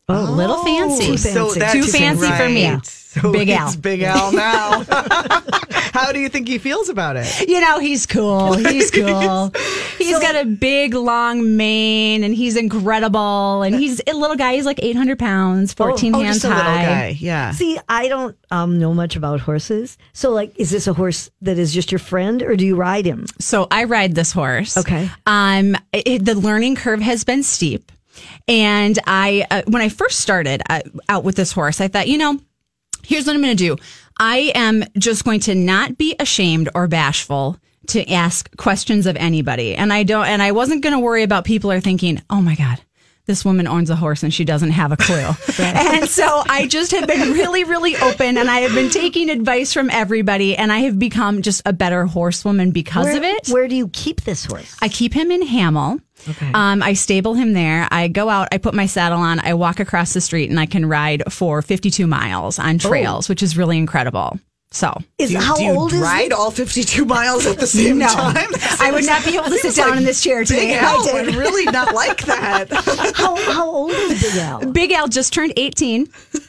[0.08, 0.64] Oh, a little oh.
[0.64, 1.06] fancy.
[1.06, 1.60] Too So fancy.
[1.60, 2.78] that's Too fancy for me.
[3.16, 3.22] Right.
[3.22, 3.76] So Big it's Al.
[3.76, 4.84] Big Al now.
[5.92, 7.48] How do you think he feels about it?
[7.48, 8.52] You know, he's cool.
[8.68, 9.52] He's cool.
[9.98, 13.62] He's got a big, long mane and he's incredible.
[13.62, 14.54] And he's a little guy.
[14.54, 16.84] He's like 800 pounds, 14 oh, hands just a little high.
[16.84, 17.16] guy.
[17.18, 17.50] Yeah.
[17.52, 19.98] See, I don't um, know much about horses.
[20.12, 23.06] So, like, is this a horse that is just your friend, or do you ride
[23.06, 23.26] him?
[23.40, 24.76] So I ride this horse.
[24.76, 25.10] Okay.
[25.26, 27.90] Um, it, the learning curve has been steep,
[28.46, 32.18] and I uh, when I first started uh, out with this horse, I thought, you
[32.18, 32.38] know,
[33.04, 33.76] here's what I'm going to do.
[34.18, 37.58] I am just going to not be ashamed or bashful
[37.88, 41.44] to ask questions of anybody, and I don't, and I wasn't going to worry about
[41.44, 42.82] people are thinking, oh my god.
[43.28, 45.28] This woman owns a horse and she doesn't have a clue.
[45.78, 49.72] And so I just have been really, really open and I have been taking advice
[49.72, 53.48] from everybody and I have become just a better horsewoman because where, of it.
[53.48, 54.76] Where do you keep this horse?
[54.80, 56.00] I keep him in Hamel.
[56.28, 56.50] Okay.
[56.52, 57.86] Um, I stable him there.
[57.90, 60.66] I go out, I put my saddle on, I walk across the street, and I
[60.66, 64.38] can ride for 52 miles on trails, which is really incredible.
[64.70, 67.66] So Is Do you, how do you old is ride all 52 miles at the
[67.78, 68.06] same No.
[68.06, 68.48] time?
[68.80, 70.66] I would not be able to sit down like in this chair today.
[70.66, 71.26] Big if I Al did.
[71.26, 72.70] would really not like that.
[73.16, 74.70] how how old is Big Al?
[74.70, 76.06] Big Al just turned 18.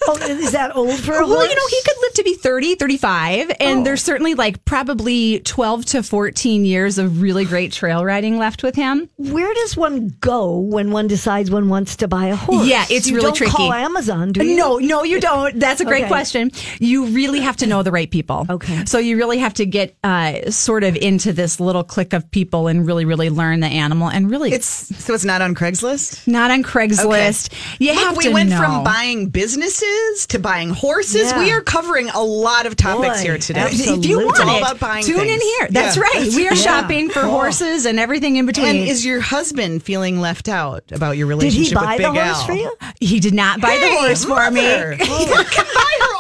[0.08, 1.30] Oh, is that old for a horse?
[1.30, 3.52] Well, you know, he could live to be 30, 35.
[3.62, 3.84] And oh.
[3.84, 8.76] there's certainly like probably 12 to 14 years of really great trail riding left with
[8.76, 9.10] him.
[9.18, 12.68] Where does one go when one decides one wants to buy a horse?
[12.68, 13.52] Yeah, it's you really don't tricky.
[13.54, 14.58] Call Amazon, do you?
[14.58, 15.58] No, no, you don't.
[15.58, 16.08] That's a great Okay.
[16.10, 16.52] question.
[16.80, 18.46] You really have to know the right people.
[18.50, 18.86] Okay.
[18.86, 22.68] So you really have to get uh, sort of into this little clique of people
[22.68, 24.52] and really, really learn the animal and really.
[24.52, 24.68] It's
[25.04, 26.28] so it's not on Craigslist.
[26.28, 27.54] not on Craigslist.
[27.80, 28.58] You Look, have we went know.
[28.58, 31.32] from buying businesses to buying horses.
[31.32, 31.40] Yeah.
[31.40, 33.60] We are covering a lot of topics Boy, here today.
[33.66, 34.00] absolutely.
[34.00, 35.68] If you want it, about buying tune in here.
[35.70, 36.04] That's Yeah.
[36.04, 36.30] right.
[36.36, 36.62] We are Yeah.
[36.62, 37.32] shopping for Cool.
[37.32, 38.68] horses and everything in between.
[38.68, 41.78] And is your husband feeling left out about your relationship?
[41.78, 42.46] Did he buy with the Big horse Al?
[42.48, 42.78] for you?
[43.00, 44.62] he did not buy the Hey, horse for me.
[44.62, 44.98] mother.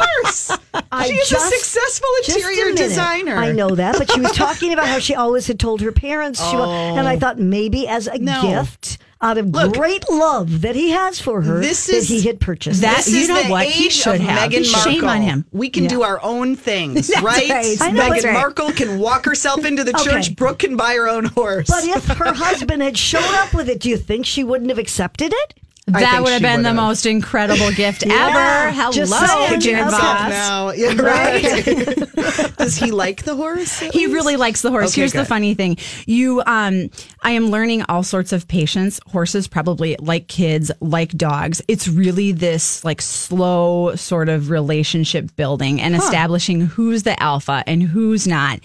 [0.00, 0.58] You can buy her own horse.
[0.92, 3.36] I she is just- a successful Just a interior designer.
[3.36, 6.40] I know that, but she was talking about how she always had told her parents,
[6.48, 7.18] she wa- and I oh.
[7.18, 8.42] thought maybe as a No.
[8.42, 12.20] gift out of Look, great love that he has for her, this that is- he
[12.22, 12.82] had purchased.
[12.82, 13.66] That- This you know the what?
[13.66, 14.50] He should of have.
[14.50, 14.92] Meghan Markle.
[14.92, 15.44] Shame on him.
[15.52, 15.88] We can Yeah.
[15.88, 17.48] do our own things, right?
[17.48, 17.76] right.
[17.80, 18.32] I know, Meghan right.
[18.34, 20.04] Markle can walk herself into the Okay.
[20.10, 20.36] church.
[20.36, 21.66] Brooke can buy her own horse.
[21.68, 24.78] but if her husband had shown up with it, do you think she wouldn't have
[24.78, 25.54] accepted it?
[25.88, 28.92] That would have been the most incredible gift Yeah, ever.
[28.92, 29.60] just Hello, saying.
[29.60, 29.90] Jim Okay.
[29.90, 30.30] Boss.
[30.30, 32.52] now, yeah, right.
[32.56, 33.78] Does he like the horse?
[33.78, 34.12] He least?
[34.12, 34.90] really likes the horse.
[34.92, 35.76] Okay, Here's the funny thing.
[36.06, 36.90] You um
[37.22, 38.98] I am learning all sorts of patience.
[39.06, 41.62] Horses probably like kids, like dogs.
[41.68, 47.80] It's really this like slow sort of relationship building and establishing who's the alpha and
[47.82, 48.58] who's not.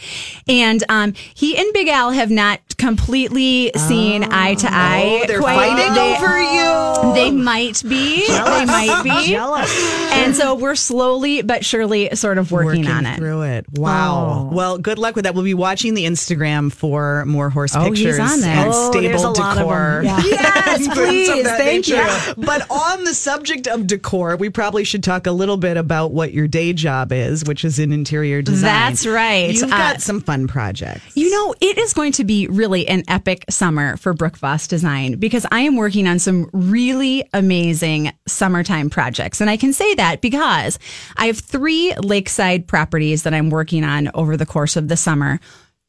[0.48, 5.22] And um he and Big Al have not completely seen eye to eye.
[5.24, 5.56] Oh, they're quite.
[5.56, 7.14] fighting They- over you.
[7.14, 8.28] They might be.
[8.28, 9.26] They might be.
[9.28, 10.12] Jealous.
[10.14, 13.18] And so we're slowly but surely sort of working, on it.
[13.18, 13.66] through it.
[13.76, 14.50] Wow.
[14.52, 14.56] Oh.
[14.56, 15.34] Well, good luck with that.
[15.34, 18.56] We'll be watching the Instagram for more horse Oh, he's pictures on there.
[18.56, 20.02] and Oh, stable a lot of decor.
[20.04, 20.22] Yeah.
[20.72, 21.44] Yes, please.
[21.44, 21.96] Thank nature.
[22.38, 22.46] you.
[22.46, 26.34] But on the subject of decor, we probably should talk a little bit about what
[26.34, 28.62] your day job is, which is in interior design.
[28.62, 29.54] That's right.
[29.54, 31.02] You've Uh, got some fun projects.
[31.16, 35.18] You know, it is going to be really an epic summer for Brooke Voss Design
[35.18, 39.42] because I am working on some really amazing summertime projects.
[39.42, 40.80] And I can say that because
[41.18, 45.40] I have three lakeside properties that I'm working on over the course of the summer.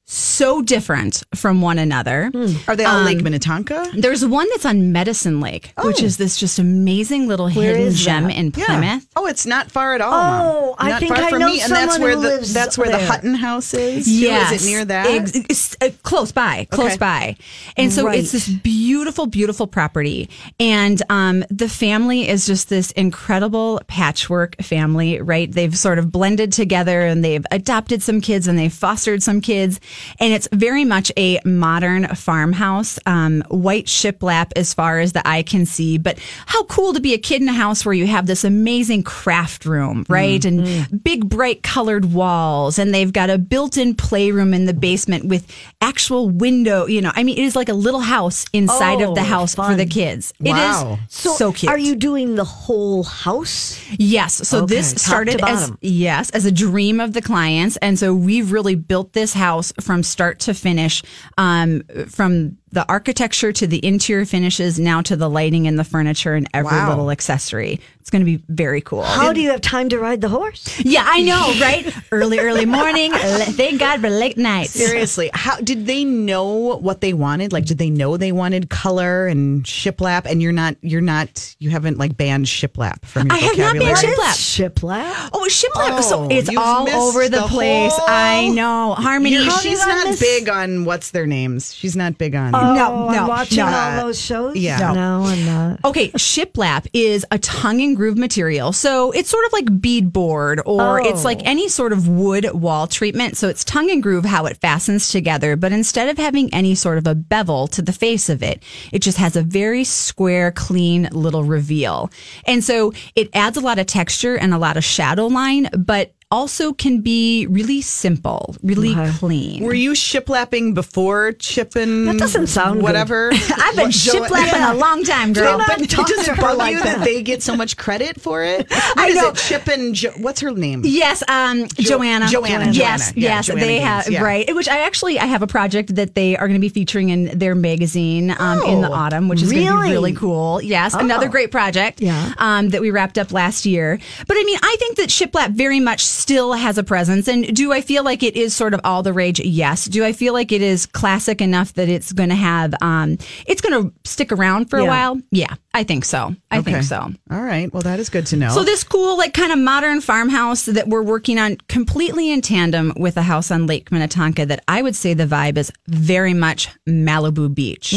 [0.05, 2.31] So different from one another.
[2.69, 3.93] Are they all Um, Lake Minnetonka?
[3.97, 8.25] There's one that's on Medicine Lake, which is this just amazing little Where hidden gem
[8.25, 8.37] that?
[8.37, 9.07] in Plymouth.
[9.17, 10.13] Oh, it's not far at all.
[10.13, 10.75] Oh, Mom.
[10.79, 12.53] I not think far I from know me, and that's someone where who the lives
[12.53, 12.99] that's where the.
[12.99, 14.07] Hutton House is.
[14.11, 14.53] Yes.
[14.53, 15.07] is it near that?
[15.07, 16.97] Ex- it's, uh, close by, close Okay.
[16.99, 17.37] by.
[17.77, 18.19] And so Right.
[18.19, 20.29] it's this beautiful, beautiful property.
[20.61, 25.51] And um, the family is just this incredible patchwork family, right?
[25.51, 29.81] They've sort of blended together and they've adopted some kids and they've fostered some kids.
[30.19, 35.43] And it's very much a modern farmhouse, um, white shiplap as far as the eye
[35.43, 35.99] can see.
[35.99, 39.03] But how cool to be a kid in a house where you have this amazing
[39.03, 40.45] craft room, right?
[40.45, 42.79] And big, bright colored walls.
[42.79, 45.47] And they've got a built in playroom in the basement with
[45.81, 46.87] actual window.
[46.87, 49.55] You know, I mean, it is like a little house inside of the Oh, house
[49.55, 50.33] for the kids.
[50.41, 50.99] Wow.
[51.01, 51.71] It is so, cute.
[51.71, 53.81] Are you doing the whole house?
[53.99, 54.35] Yes.
[54.49, 57.77] So Okay, this started as yes, as a dream of the clients.
[57.79, 61.03] And so we've really built this house from start to finish,
[61.37, 66.35] um, from the architecture to the interior finishes, now to the lighting and the furniture
[66.35, 66.89] and every Wow.
[66.91, 67.81] little accessory.
[68.01, 69.03] It's going to be very cool.
[69.05, 70.81] How do you have time to ride the horse?
[70.81, 71.95] yeah, I know, right?
[72.11, 73.13] early, early morning.
[73.15, 74.71] Thank God for late nights.
[74.71, 77.53] Seriously, how did they know what they wanted?
[77.53, 80.27] Like, did they know they wanted color and shiplap?
[80.27, 83.77] And you're not, you're not, you haven't like banned shiplap from your I have not
[83.77, 83.95] vocabulary.
[83.95, 84.73] banned Shiplap.
[84.75, 85.31] shiplap?
[85.33, 86.03] Oh, shiplap.
[86.03, 87.93] so Oh, it's all over the, the place.
[87.95, 88.95] whole- I know.
[88.95, 89.49] Harmony.
[89.61, 91.73] She's not miss- big on what's their names.
[91.73, 92.53] She's not big on.
[92.55, 93.67] Oh, No, I'm no, watching no.
[93.67, 94.57] all those shows.
[94.57, 94.93] Yeah.
[94.93, 95.85] no, I'm not.
[95.85, 98.73] Okay, shiplap is a tongue and groove material.
[98.73, 101.05] So it's sort of like beadboard or Oh.
[101.09, 103.37] it's like any sort of wood wall treatment.
[103.37, 106.99] So it's tongue and groove how it fastens together, but instead of having any sort
[106.99, 111.09] of a bevel to the face of it, it just has a very square, clean
[111.13, 112.11] little reveal.
[112.47, 116.13] And so it adds a lot of texture and a lot of shadow line, but
[116.33, 119.63] also can be really simple, really clean.
[119.63, 122.07] Were you shiplapping before chipping?
[122.07, 122.83] That doesn't sound good.
[122.85, 123.31] whatever.
[123.33, 124.73] I've been What, shiplapping Yeah.
[124.73, 125.59] a long time, girl.
[125.59, 126.99] not But talk does to it her bug like you that.
[126.99, 127.05] that.
[127.05, 128.67] they get so much credit for it?
[128.73, 129.29] What I is know.
[129.29, 129.37] it?
[129.37, 130.83] Chip jo- what's her name?
[130.85, 132.29] Yes, um, Joanna.
[132.29, 133.21] Joanna, Yes, Joanna.
[133.21, 134.23] Yeah, yes, Joanna they Gaines, have yeah.
[134.23, 134.55] right.
[134.55, 137.39] Which I actually I have a project that they are going to be featuring in
[137.39, 139.89] their magazine um, in the Oh, autumn, which is going to really?
[139.89, 140.61] be really cool.
[140.63, 141.31] Yes, another Oh.
[141.31, 142.01] great project.
[142.01, 142.33] Yeah.
[142.39, 143.99] um, that we wrapped up last year.
[144.27, 147.27] But I mean, I think that shiplap very much still has a presence.
[147.29, 149.41] And do I feel like it is sort of all the rage?
[149.41, 149.87] Yes.
[149.87, 153.61] Do I feel like it is classic enough that it's going to have um, it's
[153.61, 155.21] going to stick around for a while?
[155.31, 156.35] Yeah, I think so.
[156.51, 156.73] I Okay.
[156.73, 157.11] think so.
[157.31, 157.73] All right.
[157.73, 158.51] Well, that is good to know.
[158.51, 162.93] So this cool, like kind of modern farmhouse that we're working on completely in tandem
[162.97, 166.69] with a house on Lake Minnetonka that I would say the vibe is very much
[166.89, 167.95] Malibu Beach.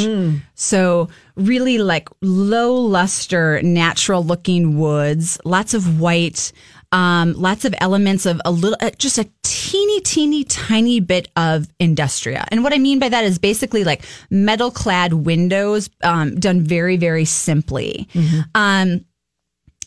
[0.56, 6.52] So really like low luster, natural looking woods, lots of white,
[6.92, 11.68] um, lots of elements of a little, uh, just a teeny, teeny, tiny bit of
[11.80, 12.46] industria.
[12.52, 16.98] And what I mean by that is basically like metal clad windows, um, done very,
[16.98, 18.08] very simply.
[18.56, 19.06] Um,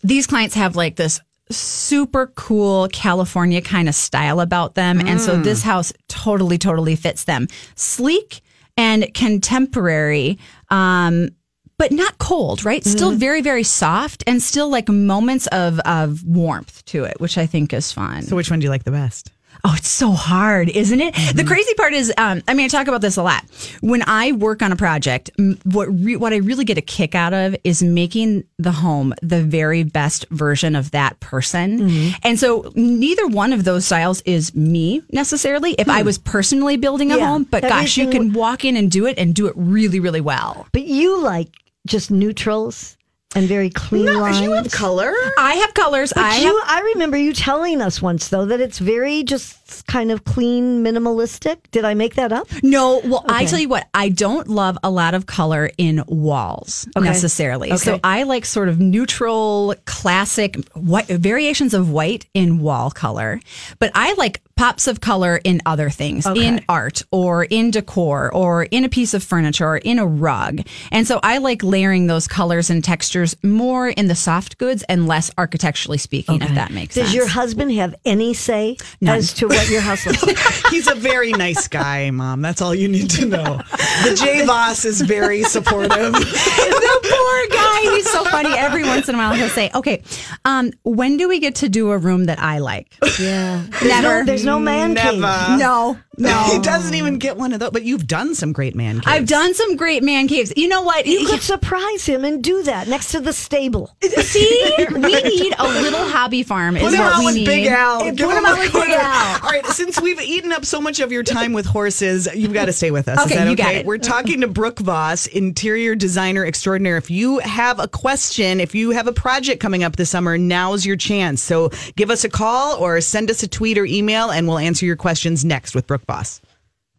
[0.03, 5.01] these clients have like this super cool California kind of style about them.
[5.01, 7.47] And so this house totally, totally fits them.
[7.75, 8.43] Sleek
[8.77, 10.39] and contemporary,
[10.71, 11.31] um,
[11.79, 12.85] but not cold, right?
[12.85, 13.19] Still mm-hmm.
[13.19, 17.73] very, very soft and still like moments of, of warmth to it, which I think
[17.73, 18.23] is fun.
[18.23, 19.31] so which one do you like the best?
[19.65, 21.15] Oh, it's so hard, isn't it?
[21.15, 21.49] The mm-hmm.
[21.49, 23.45] crazy part is, um, I mean, I talk about this a lot.
[23.81, 25.31] When I work on a project,
[25.65, 29.43] what re- what I really get a kick out of is making the home the
[29.43, 31.81] very best version of that person.
[31.81, 32.17] Mm-hmm.
[32.23, 35.73] And so, neither one of those styles is me necessarily.
[35.73, 36.07] If I hmm.
[36.07, 37.27] was personally building a Yeah.
[37.27, 40.21] home, but gosh, you can walk in and do it and do it really, really
[40.21, 40.69] well.
[40.73, 41.49] But you like
[41.89, 42.97] just neutrals
[43.35, 44.41] and very clean lines.
[44.41, 45.13] you have color.
[45.39, 46.13] I have colors.
[46.15, 49.58] But I you, have I remember you telling us once though that it's very just
[49.87, 51.59] kind of clean, minimalistic.
[51.71, 52.49] Did I make that up?
[52.63, 56.89] No, well, I tell you what, I don't love a lot of color in walls
[56.97, 57.05] Okay.
[57.07, 57.77] necessarily.
[57.77, 63.41] So I like sort of neutral, classic white variations of white in wall color,
[63.79, 68.65] but I like pops of color in other things, in art or in decor or
[68.65, 70.61] in a piece of furniture or in a rug.
[70.91, 75.07] And so I like layering those colors and textures more in the soft goods and
[75.07, 77.09] less architecturally speaking, if that makes Does sense.
[77.09, 78.77] Does your husband have any say
[79.07, 80.39] as to what your house looks like?
[80.71, 82.43] He's a very nice guy, Mom.
[82.43, 83.61] That's all you need to know.
[84.05, 85.91] The J Voss is very supportive.
[85.91, 87.81] the poor guy.
[87.97, 88.51] He's so funny.
[88.57, 90.03] Every once in a while, he'll say, "Okay,
[90.45, 93.65] um, when do we get to do a room that I like?" Yeah.
[93.71, 94.19] There's Never.
[94.21, 95.21] No, there's no man cave.
[95.21, 96.45] No, no.
[96.53, 97.71] He doesn't even get one of those.
[97.71, 99.07] But you've done some great man caves.
[99.07, 100.53] I've done some great man caves.
[100.57, 101.07] You know what?
[101.07, 103.95] You could surprise him and do that next to the stable.
[104.03, 106.75] See, we need a little hobby farm.
[106.75, 107.47] Put is him what out we with need.
[107.47, 108.01] Big Al.
[108.03, 108.91] Put Give him him out with Big.
[108.91, 109.48] Al.
[109.49, 112.67] All right, since we've eaten up so much of your time with horses, you've got
[112.67, 113.19] to stay with us.
[113.19, 113.87] Okay, Is that you got it.
[113.87, 116.99] We're talking to Brooke Voss, interior designer extraordinaire.
[116.99, 120.85] If you have a question, if you have a project coming up this summer, now's
[120.85, 121.43] your chance.
[121.43, 124.85] So give us a call or send us a tweet or email, and we'll answer
[124.85, 126.43] your questions next with Brooke Voss.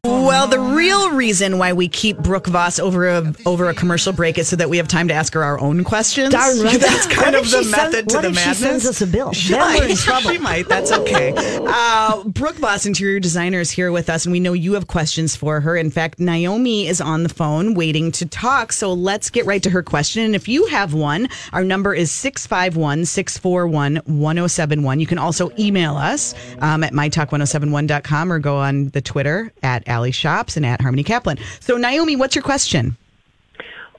[0.06, 4.38] Well, the real reason why we keep Brooke Voss over a over a commercial break
[4.38, 6.32] is so that we have time to ask her our own questions.
[6.32, 6.80] Darn right.
[6.80, 8.60] That's kind of the she method to what the if she madness.
[8.60, 9.34] sends us a bill?
[9.34, 9.98] She Then we're in might.
[9.98, 10.32] trouble.
[10.32, 10.70] She might.
[10.70, 11.34] That's okay.
[11.72, 15.36] Uh, Brooke Voss, interior designer, is here with us, and we know you have questions
[15.36, 15.76] for her.
[15.76, 18.74] In fact, Naomi is on the phone waiting to talk.
[18.74, 20.24] So let's get right to her question.
[20.24, 25.00] And if you have one, our number is 651 641 1071.
[25.00, 30.12] You can also email us um, at mytalk1071.com or go on the Twitter at Allie
[30.12, 31.38] Shops and at Harmony Kaplan.
[31.60, 32.96] So, Naomi, what's your question?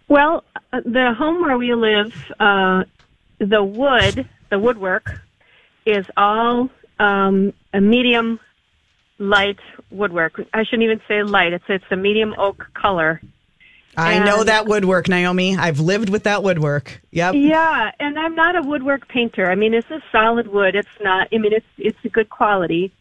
[0.08, 2.84] Well, uh, the home where we live, uh,
[3.38, 5.20] the wood, the woodwork,
[5.86, 8.40] is all um, a medium
[9.18, 9.58] light
[9.90, 10.40] woodwork.
[10.54, 11.52] I shouldn't even say light.
[11.52, 13.20] It's it's a medium oak color.
[13.96, 15.56] I know that woodwork, Naomi.
[15.56, 17.00] I've lived with that woodwork.
[17.10, 17.34] Yep.
[17.34, 19.50] Yeah, and I'm not a woodwork painter.
[19.50, 20.74] I mean, it's a solid wood.
[20.74, 21.28] It's not.
[21.32, 22.92] I mean, it's it's a good quality.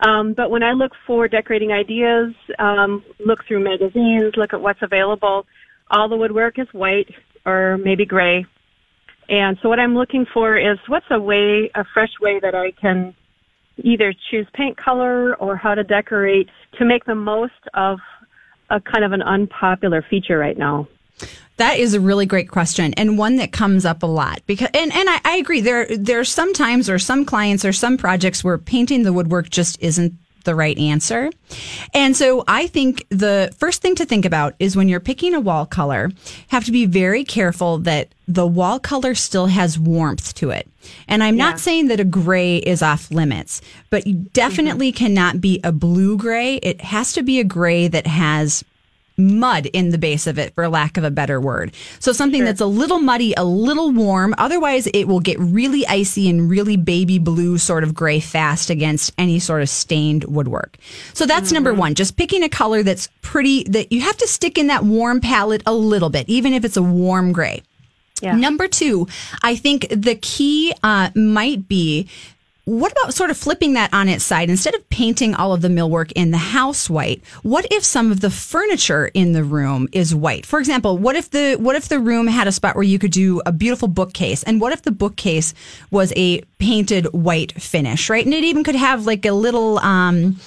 [0.00, 4.80] Um, but when I look for decorating ideas, um, look through magazines, look at what's
[4.82, 5.44] available,
[5.90, 7.08] all the woodwork is white
[7.44, 8.46] or maybe gray.
[9.28, 12.70] And so what I'm looking for is what's a way, a fresh way that I
[12.80, 13.14] can
[13.78, 17.98] either choose paint color or how to decorate to make the most of
[18.70, 20.88] a kind of an unpopular feature right now.
[21.56, 24.92] That is a really great question and one that comes up a lot because and,
[24.92, 28.58] and I, I agree there there's some times or some clients or some projects where
[28.58, 30.14] painting the woodwork just isn't
[30.48, 31.30] the right answer.
[31.92, 35.40] And so I think the first thing to think about is when you're picking a
[35.40, 36.10] wall color,
[36.48, 40.66] have to be very careful that the wall color still has warmth to it.
[41.06, 44.28] And I'm not saying that a gray is off limits, but you mm-hmm.
[44.32, 46.54] definitely cannot be a blue gray.
[46.56, 48.64] It has to be a gray that has
[49.18, 51.74] mud in the base of it, for lack of a better word.
[51.98, 54.34] So something that's a little muddy, a little warm.
[54.38, 59.12] Otherwise, it will get really icy and really baby blue sort of gray fast against
[59.18, 60.76] any sort of stained woodwork.
[61.14, 61.94] So that's number one.
[61.94, 65.62] Just picking a color that's pretty, that you have to stick in that warm palette
[65.66, 67.62] a little bit, even if it's a warm gray.
[68.22, 68.34] Yeah.
[68.34, 69.06] Number two,
[69.42, 72.08] I think the key uh, might be
[72.68, 74.50] what about sort of flipping that on its side?
[74.50, 78.20] Instead of painting all of the millwork in the house white, what if some of
[78.20, 80.44] the furniture in the room is white?
[80.44, 83.10] For example, what if the what if the room had a spot where you could
[83.10, 84.42] do a beautiful bookcase?
[84.42, 85.54] And what if the bookcase
[85.90, 88.24] was a painted white finish, right?
[88.24, 90.38] And it even could have like a little um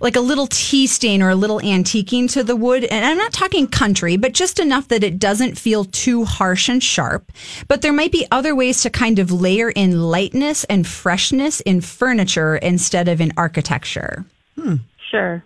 [0.00, 2.84] like a little tea stain or a little antiquing to the wood.
[2.84, 6.82] And I'm not talking country, but just enough that it doesn't feel too harsh and
[6.82, 7.32] sharp.
[7.68, 11.80] But there might be other ways to kind of layer in lightness and freshness in
[11.80, 14.24] furniture instead of in architecture.
[14.56, 14.76] Hmm.
[15.10, 15.44] Sure.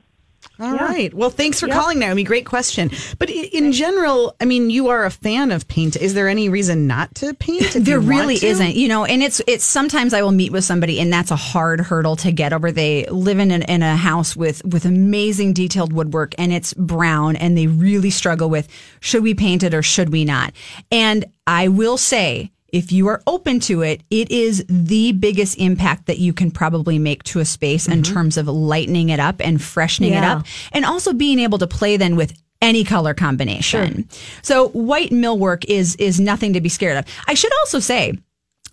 [0.60, 1.12] All right.
[1.14, 2.22] Well, thanks for calling, Naomi.
[2.22, 2.90] Great question.
[3.18, 5.96] But in general, I mean, you are a fan of paint.
[5.96, 7.72] Is there any reason not to paint?
[7.72, 11.10] There really isn't, you know, and it's it's sometimes I will meet with somebody and
[11.10, 12.70] that's a hard hurdle to get over.
[12.70, 17.36] They live in an, in a house with with amazing detailed woodwork and it's brown
[17.36, 18.68] and they really struggle with
[19.00, 20.52] should we paint it or should we not?
[20.92, 26.06] And I will say if you are open to it, it is the biggest impact
[26.06, 28.12] that you can probably make to a space in mm-hmm.
[28.12, 31.96] terms of lightening it up and freshening it up and also being able to play
[31.96, 34.08] then with any color combination.
[34.42, 37.04] So white millwork is is nothing to be scared of.
[37.26, 38.18] I should also say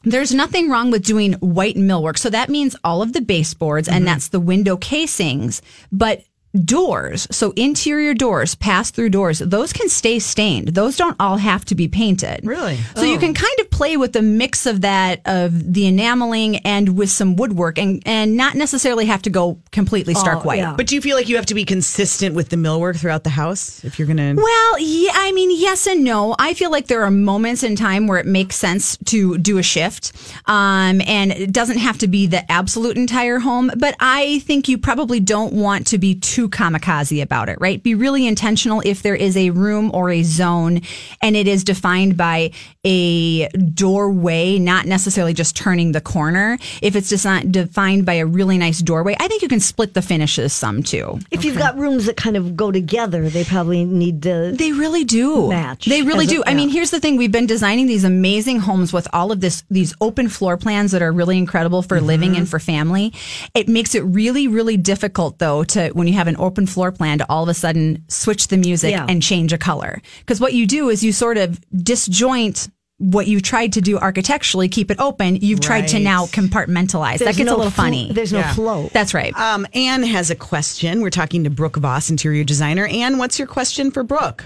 [0.04, 2.18] there's nothing wrong with doing white millwork.
[2.18, 4.06] So that means all of the baseboards and mm-hmm.
[4.06, 6.24] that's the window casings, but
[6.64, 10.70] doors, so interior doors, pass through doors, those can stay stained.
[10.70, 12.42] Those don't all have to be painted.
[12.44, 12.78] Really?
[12.96, 16.98] So you can kind of play with the mix of that of the enameling and
[16.98, 20.60] with some woodwork and and not necessarily have to go completely stark Oh, white.
[20.60, 20.74] yeah.
[20.76, 23.30] But do you feel like you have to be consistent with the millwork throughout the
[23.32, 24.34] house if you're going to?
[24.42, 26.36] Well, yeah, I mean, yes and no.
[26.40, 29.64] I feel like there are moments in time where it makes sense to do a
[29.64, 30.12] shift.
[30.46, 34.78] Um, and it doesn't have to be the absolute entire home, but I think you
[34.78, 37.82] probably don't want to be too kamikaze about it, right?
[37.82, 40.82] Be really intentional if there is a room or a zone
[41.22, 42.52] and it is defined by
[42.86, 46.58] a doorway, not necessarily just turning the corner.
[46.82, 50.02] If it's desi- defined by a really nice doorway, I think you can split the
[50.02, 51.20] finishes some too.
[51.32, 54.52] If you've got rooms that kind of go together, they probably need to.
[54.56, 56.44] They really do Match They really as a- do.
[56.46, 59.64] I mean, here's the thing: we've been designing these amazing homes with all of this,
[59.70, 62.40] these open floor plans that are really incredible for living Mm-hmm.
[62.40, 63.14] and for family.
[63.54, 67.18] It makes it really, really difficult, though, to when you have an open floor plan
[67.20, 69.06] to all of a sudden switch the music Yeah.
[69.10, 70.02] and change a color.
[70.20, 72.70] Because what you do is you sort of disjoint.
[73.00, 75.36] What you tried to do architecturally, keep it open.
[75.36, 77.20] You've tried to now compartmentalize.
[77.20, 78.12] That gets no a little flo- funny.
[78.12, 78.54] There's no Yeah.
[78.54, 78.90] flow.
[78.92, 79.38] That's right.
[79.38, 81.02] Um, Anne has a question.
[81.02, 82.88] We're talking to Brooke Voss, interior designer.
[82.88, 84.46] Anne, what's your question for Brooke?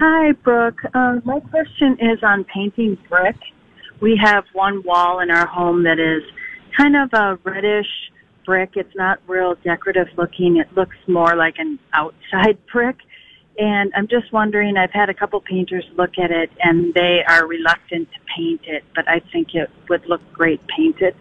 [0.00, 0.80] Hi, Brooke.
[0.92, 3.36] Uh, my question is on painting brick.
[4.00, 6.22] We have one wall in our home that is
[6.76, 7.86] kind of a reddish
[8.46, 8.70] brick.
[8.76, 10.56] It's not real decorative looking.
[10.56, 12.96] It looks more like an outside brick.
[13.58, 17.46] And I'm just wondering, I've had a couple painters look at it and they are
[17.46, 21.14] reluctant to paint it, but I think it would look great painted.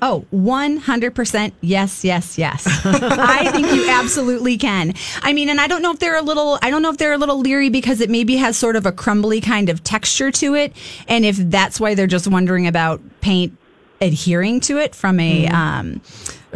[0.00, 2.64] Oh, 100% yes, yes, yes.
[2.84, 4.94] I think you absolutely can.
[5.22, 7.14] I mean, and I don't know if they're a little, I don't know if they're
[7.14, 10.54] a little leery because it maybe has sort of a crumbly kind of texture to
[10.54, 10.76] it.
[11.08, 13.56] And if that's why they're just wondering about paint
[14.00, 16.00] adhering to it from a, um,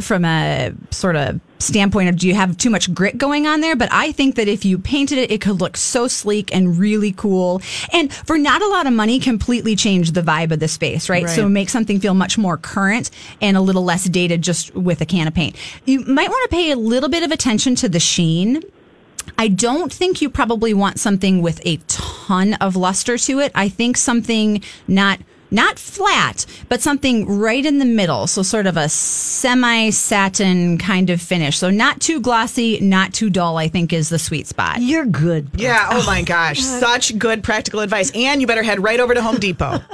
[0.01, 3.76] from a sort of standpoint of do you have too much grit going on there?
[3.76, 7.12] But I think that if you painted it, it could look so sleek and really
[7.12, 7.62] cool.
[7.93, 11.28] And for not a lot of money, completely change the vibe of the space, right?
[11.28, 15.07] So make something feel much more current and a little less dated just with a
[15.07, 15.57] can of paint.
[15.84, 18.62] You might want to pay a little bit of attention to the sheen.
[19.38, 23.53] I don't think you probably want something with a ton of luster to it.
[23.55, 25.20] I think something not
[25.53, 28.26] not flat, but something right in the middle.
[28.26, 31.59] So sort of a semi satin kind of finish.
[31.59, 34.80] So not too glossy, not too dull, I think is the sweet spot.
[34.80, 35.50] You're good.
[35.55, 35.88] Yeah.
[35.92, 36.61] Oh my gosh.
[36.62, 38.11] Such good practical advice.
[38.14, 39.80] And you better head right over to Home Depot.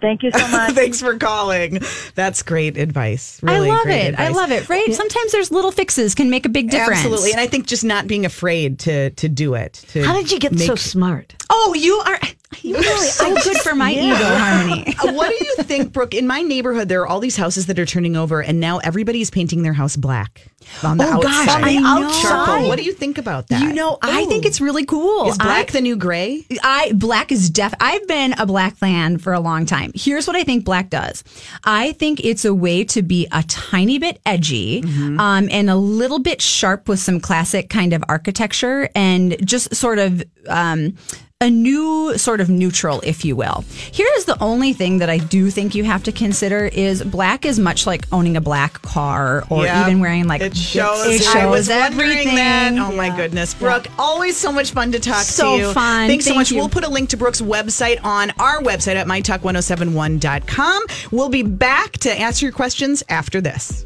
[0.00, 0.72] Thank you so much.
[0.72, 1.78] Thanks for calling.
[2.16, 3.40] That's great advice.
[3.42, 4.18] Really I love great it.
[4.18, 4.68] I love it.
[4.68, 4.92] Right?
[4.92, 7.00] Sometimes there's little fixes can make a big difference.
[7.00, 7.30] Absolutely.
[7.30, 9.74] And I think just not being afraid to to do it.
[9.90, 11.34] To How did you get make- so smart?
[11.54, 12.18] Oh, you are.
[12.64, 14.94] really, So good for my ego, Harmony.
[15.02, 16.14] Uh, what do you think, Brooke?
[16.14, 19.30] In my neighborhood, there are all these houses that are turning over, and now everybody's
[19.30, 20.46] painting their house black
[20.84, 21.64] on the Oh, gosh, outside.
[21.64, 21.74] I
[22.60, 22.68] know.
[22.68, 23.60] What do you think about that?
[23.60, 25.28] You know, I think it's really cool.
[25.28, 26.46] is black I- the new gray?
[26.62, 27.74] I black is def.
[27.80, 29.90] I've been a black fan for a long time.
[29.96, 31.24] Here's what I think black does.
[31.64, 34.84] I think it's a way to be a tiny bit edgy,
[35.18, 39.98] um, and a little bit sharp with some classic kind of architecture, and just sort
[39.98, 40.22] of.
[40.48, 40.96] Um,
[41.42, 43.64] a new sort of neutral, if you will.
[43.68, 47.44] Here is the only thing that I do think you have to consider is black
[47.44, 49.82] is much like owning a black car or Yeah.
[49.84, 51.06] even wearing like It shows.
[51.06, 52.36] It shows I was everything.
[52.36, 52.72] that.
[52.78, 53.88] Oh my goodness, Brooke!
[53.98, 55.64] Always so much fun to talk So to you.
[55.66, 56.08] So fun.
[56.08, 56.50] Thanks so much.
[56.50, 56.56] you.
[56.58, 60.82] We'll put a link to Brooke's website on our website at mytalk1071.com.
[61.10, 63.84] We'll be back to answer your questions after this.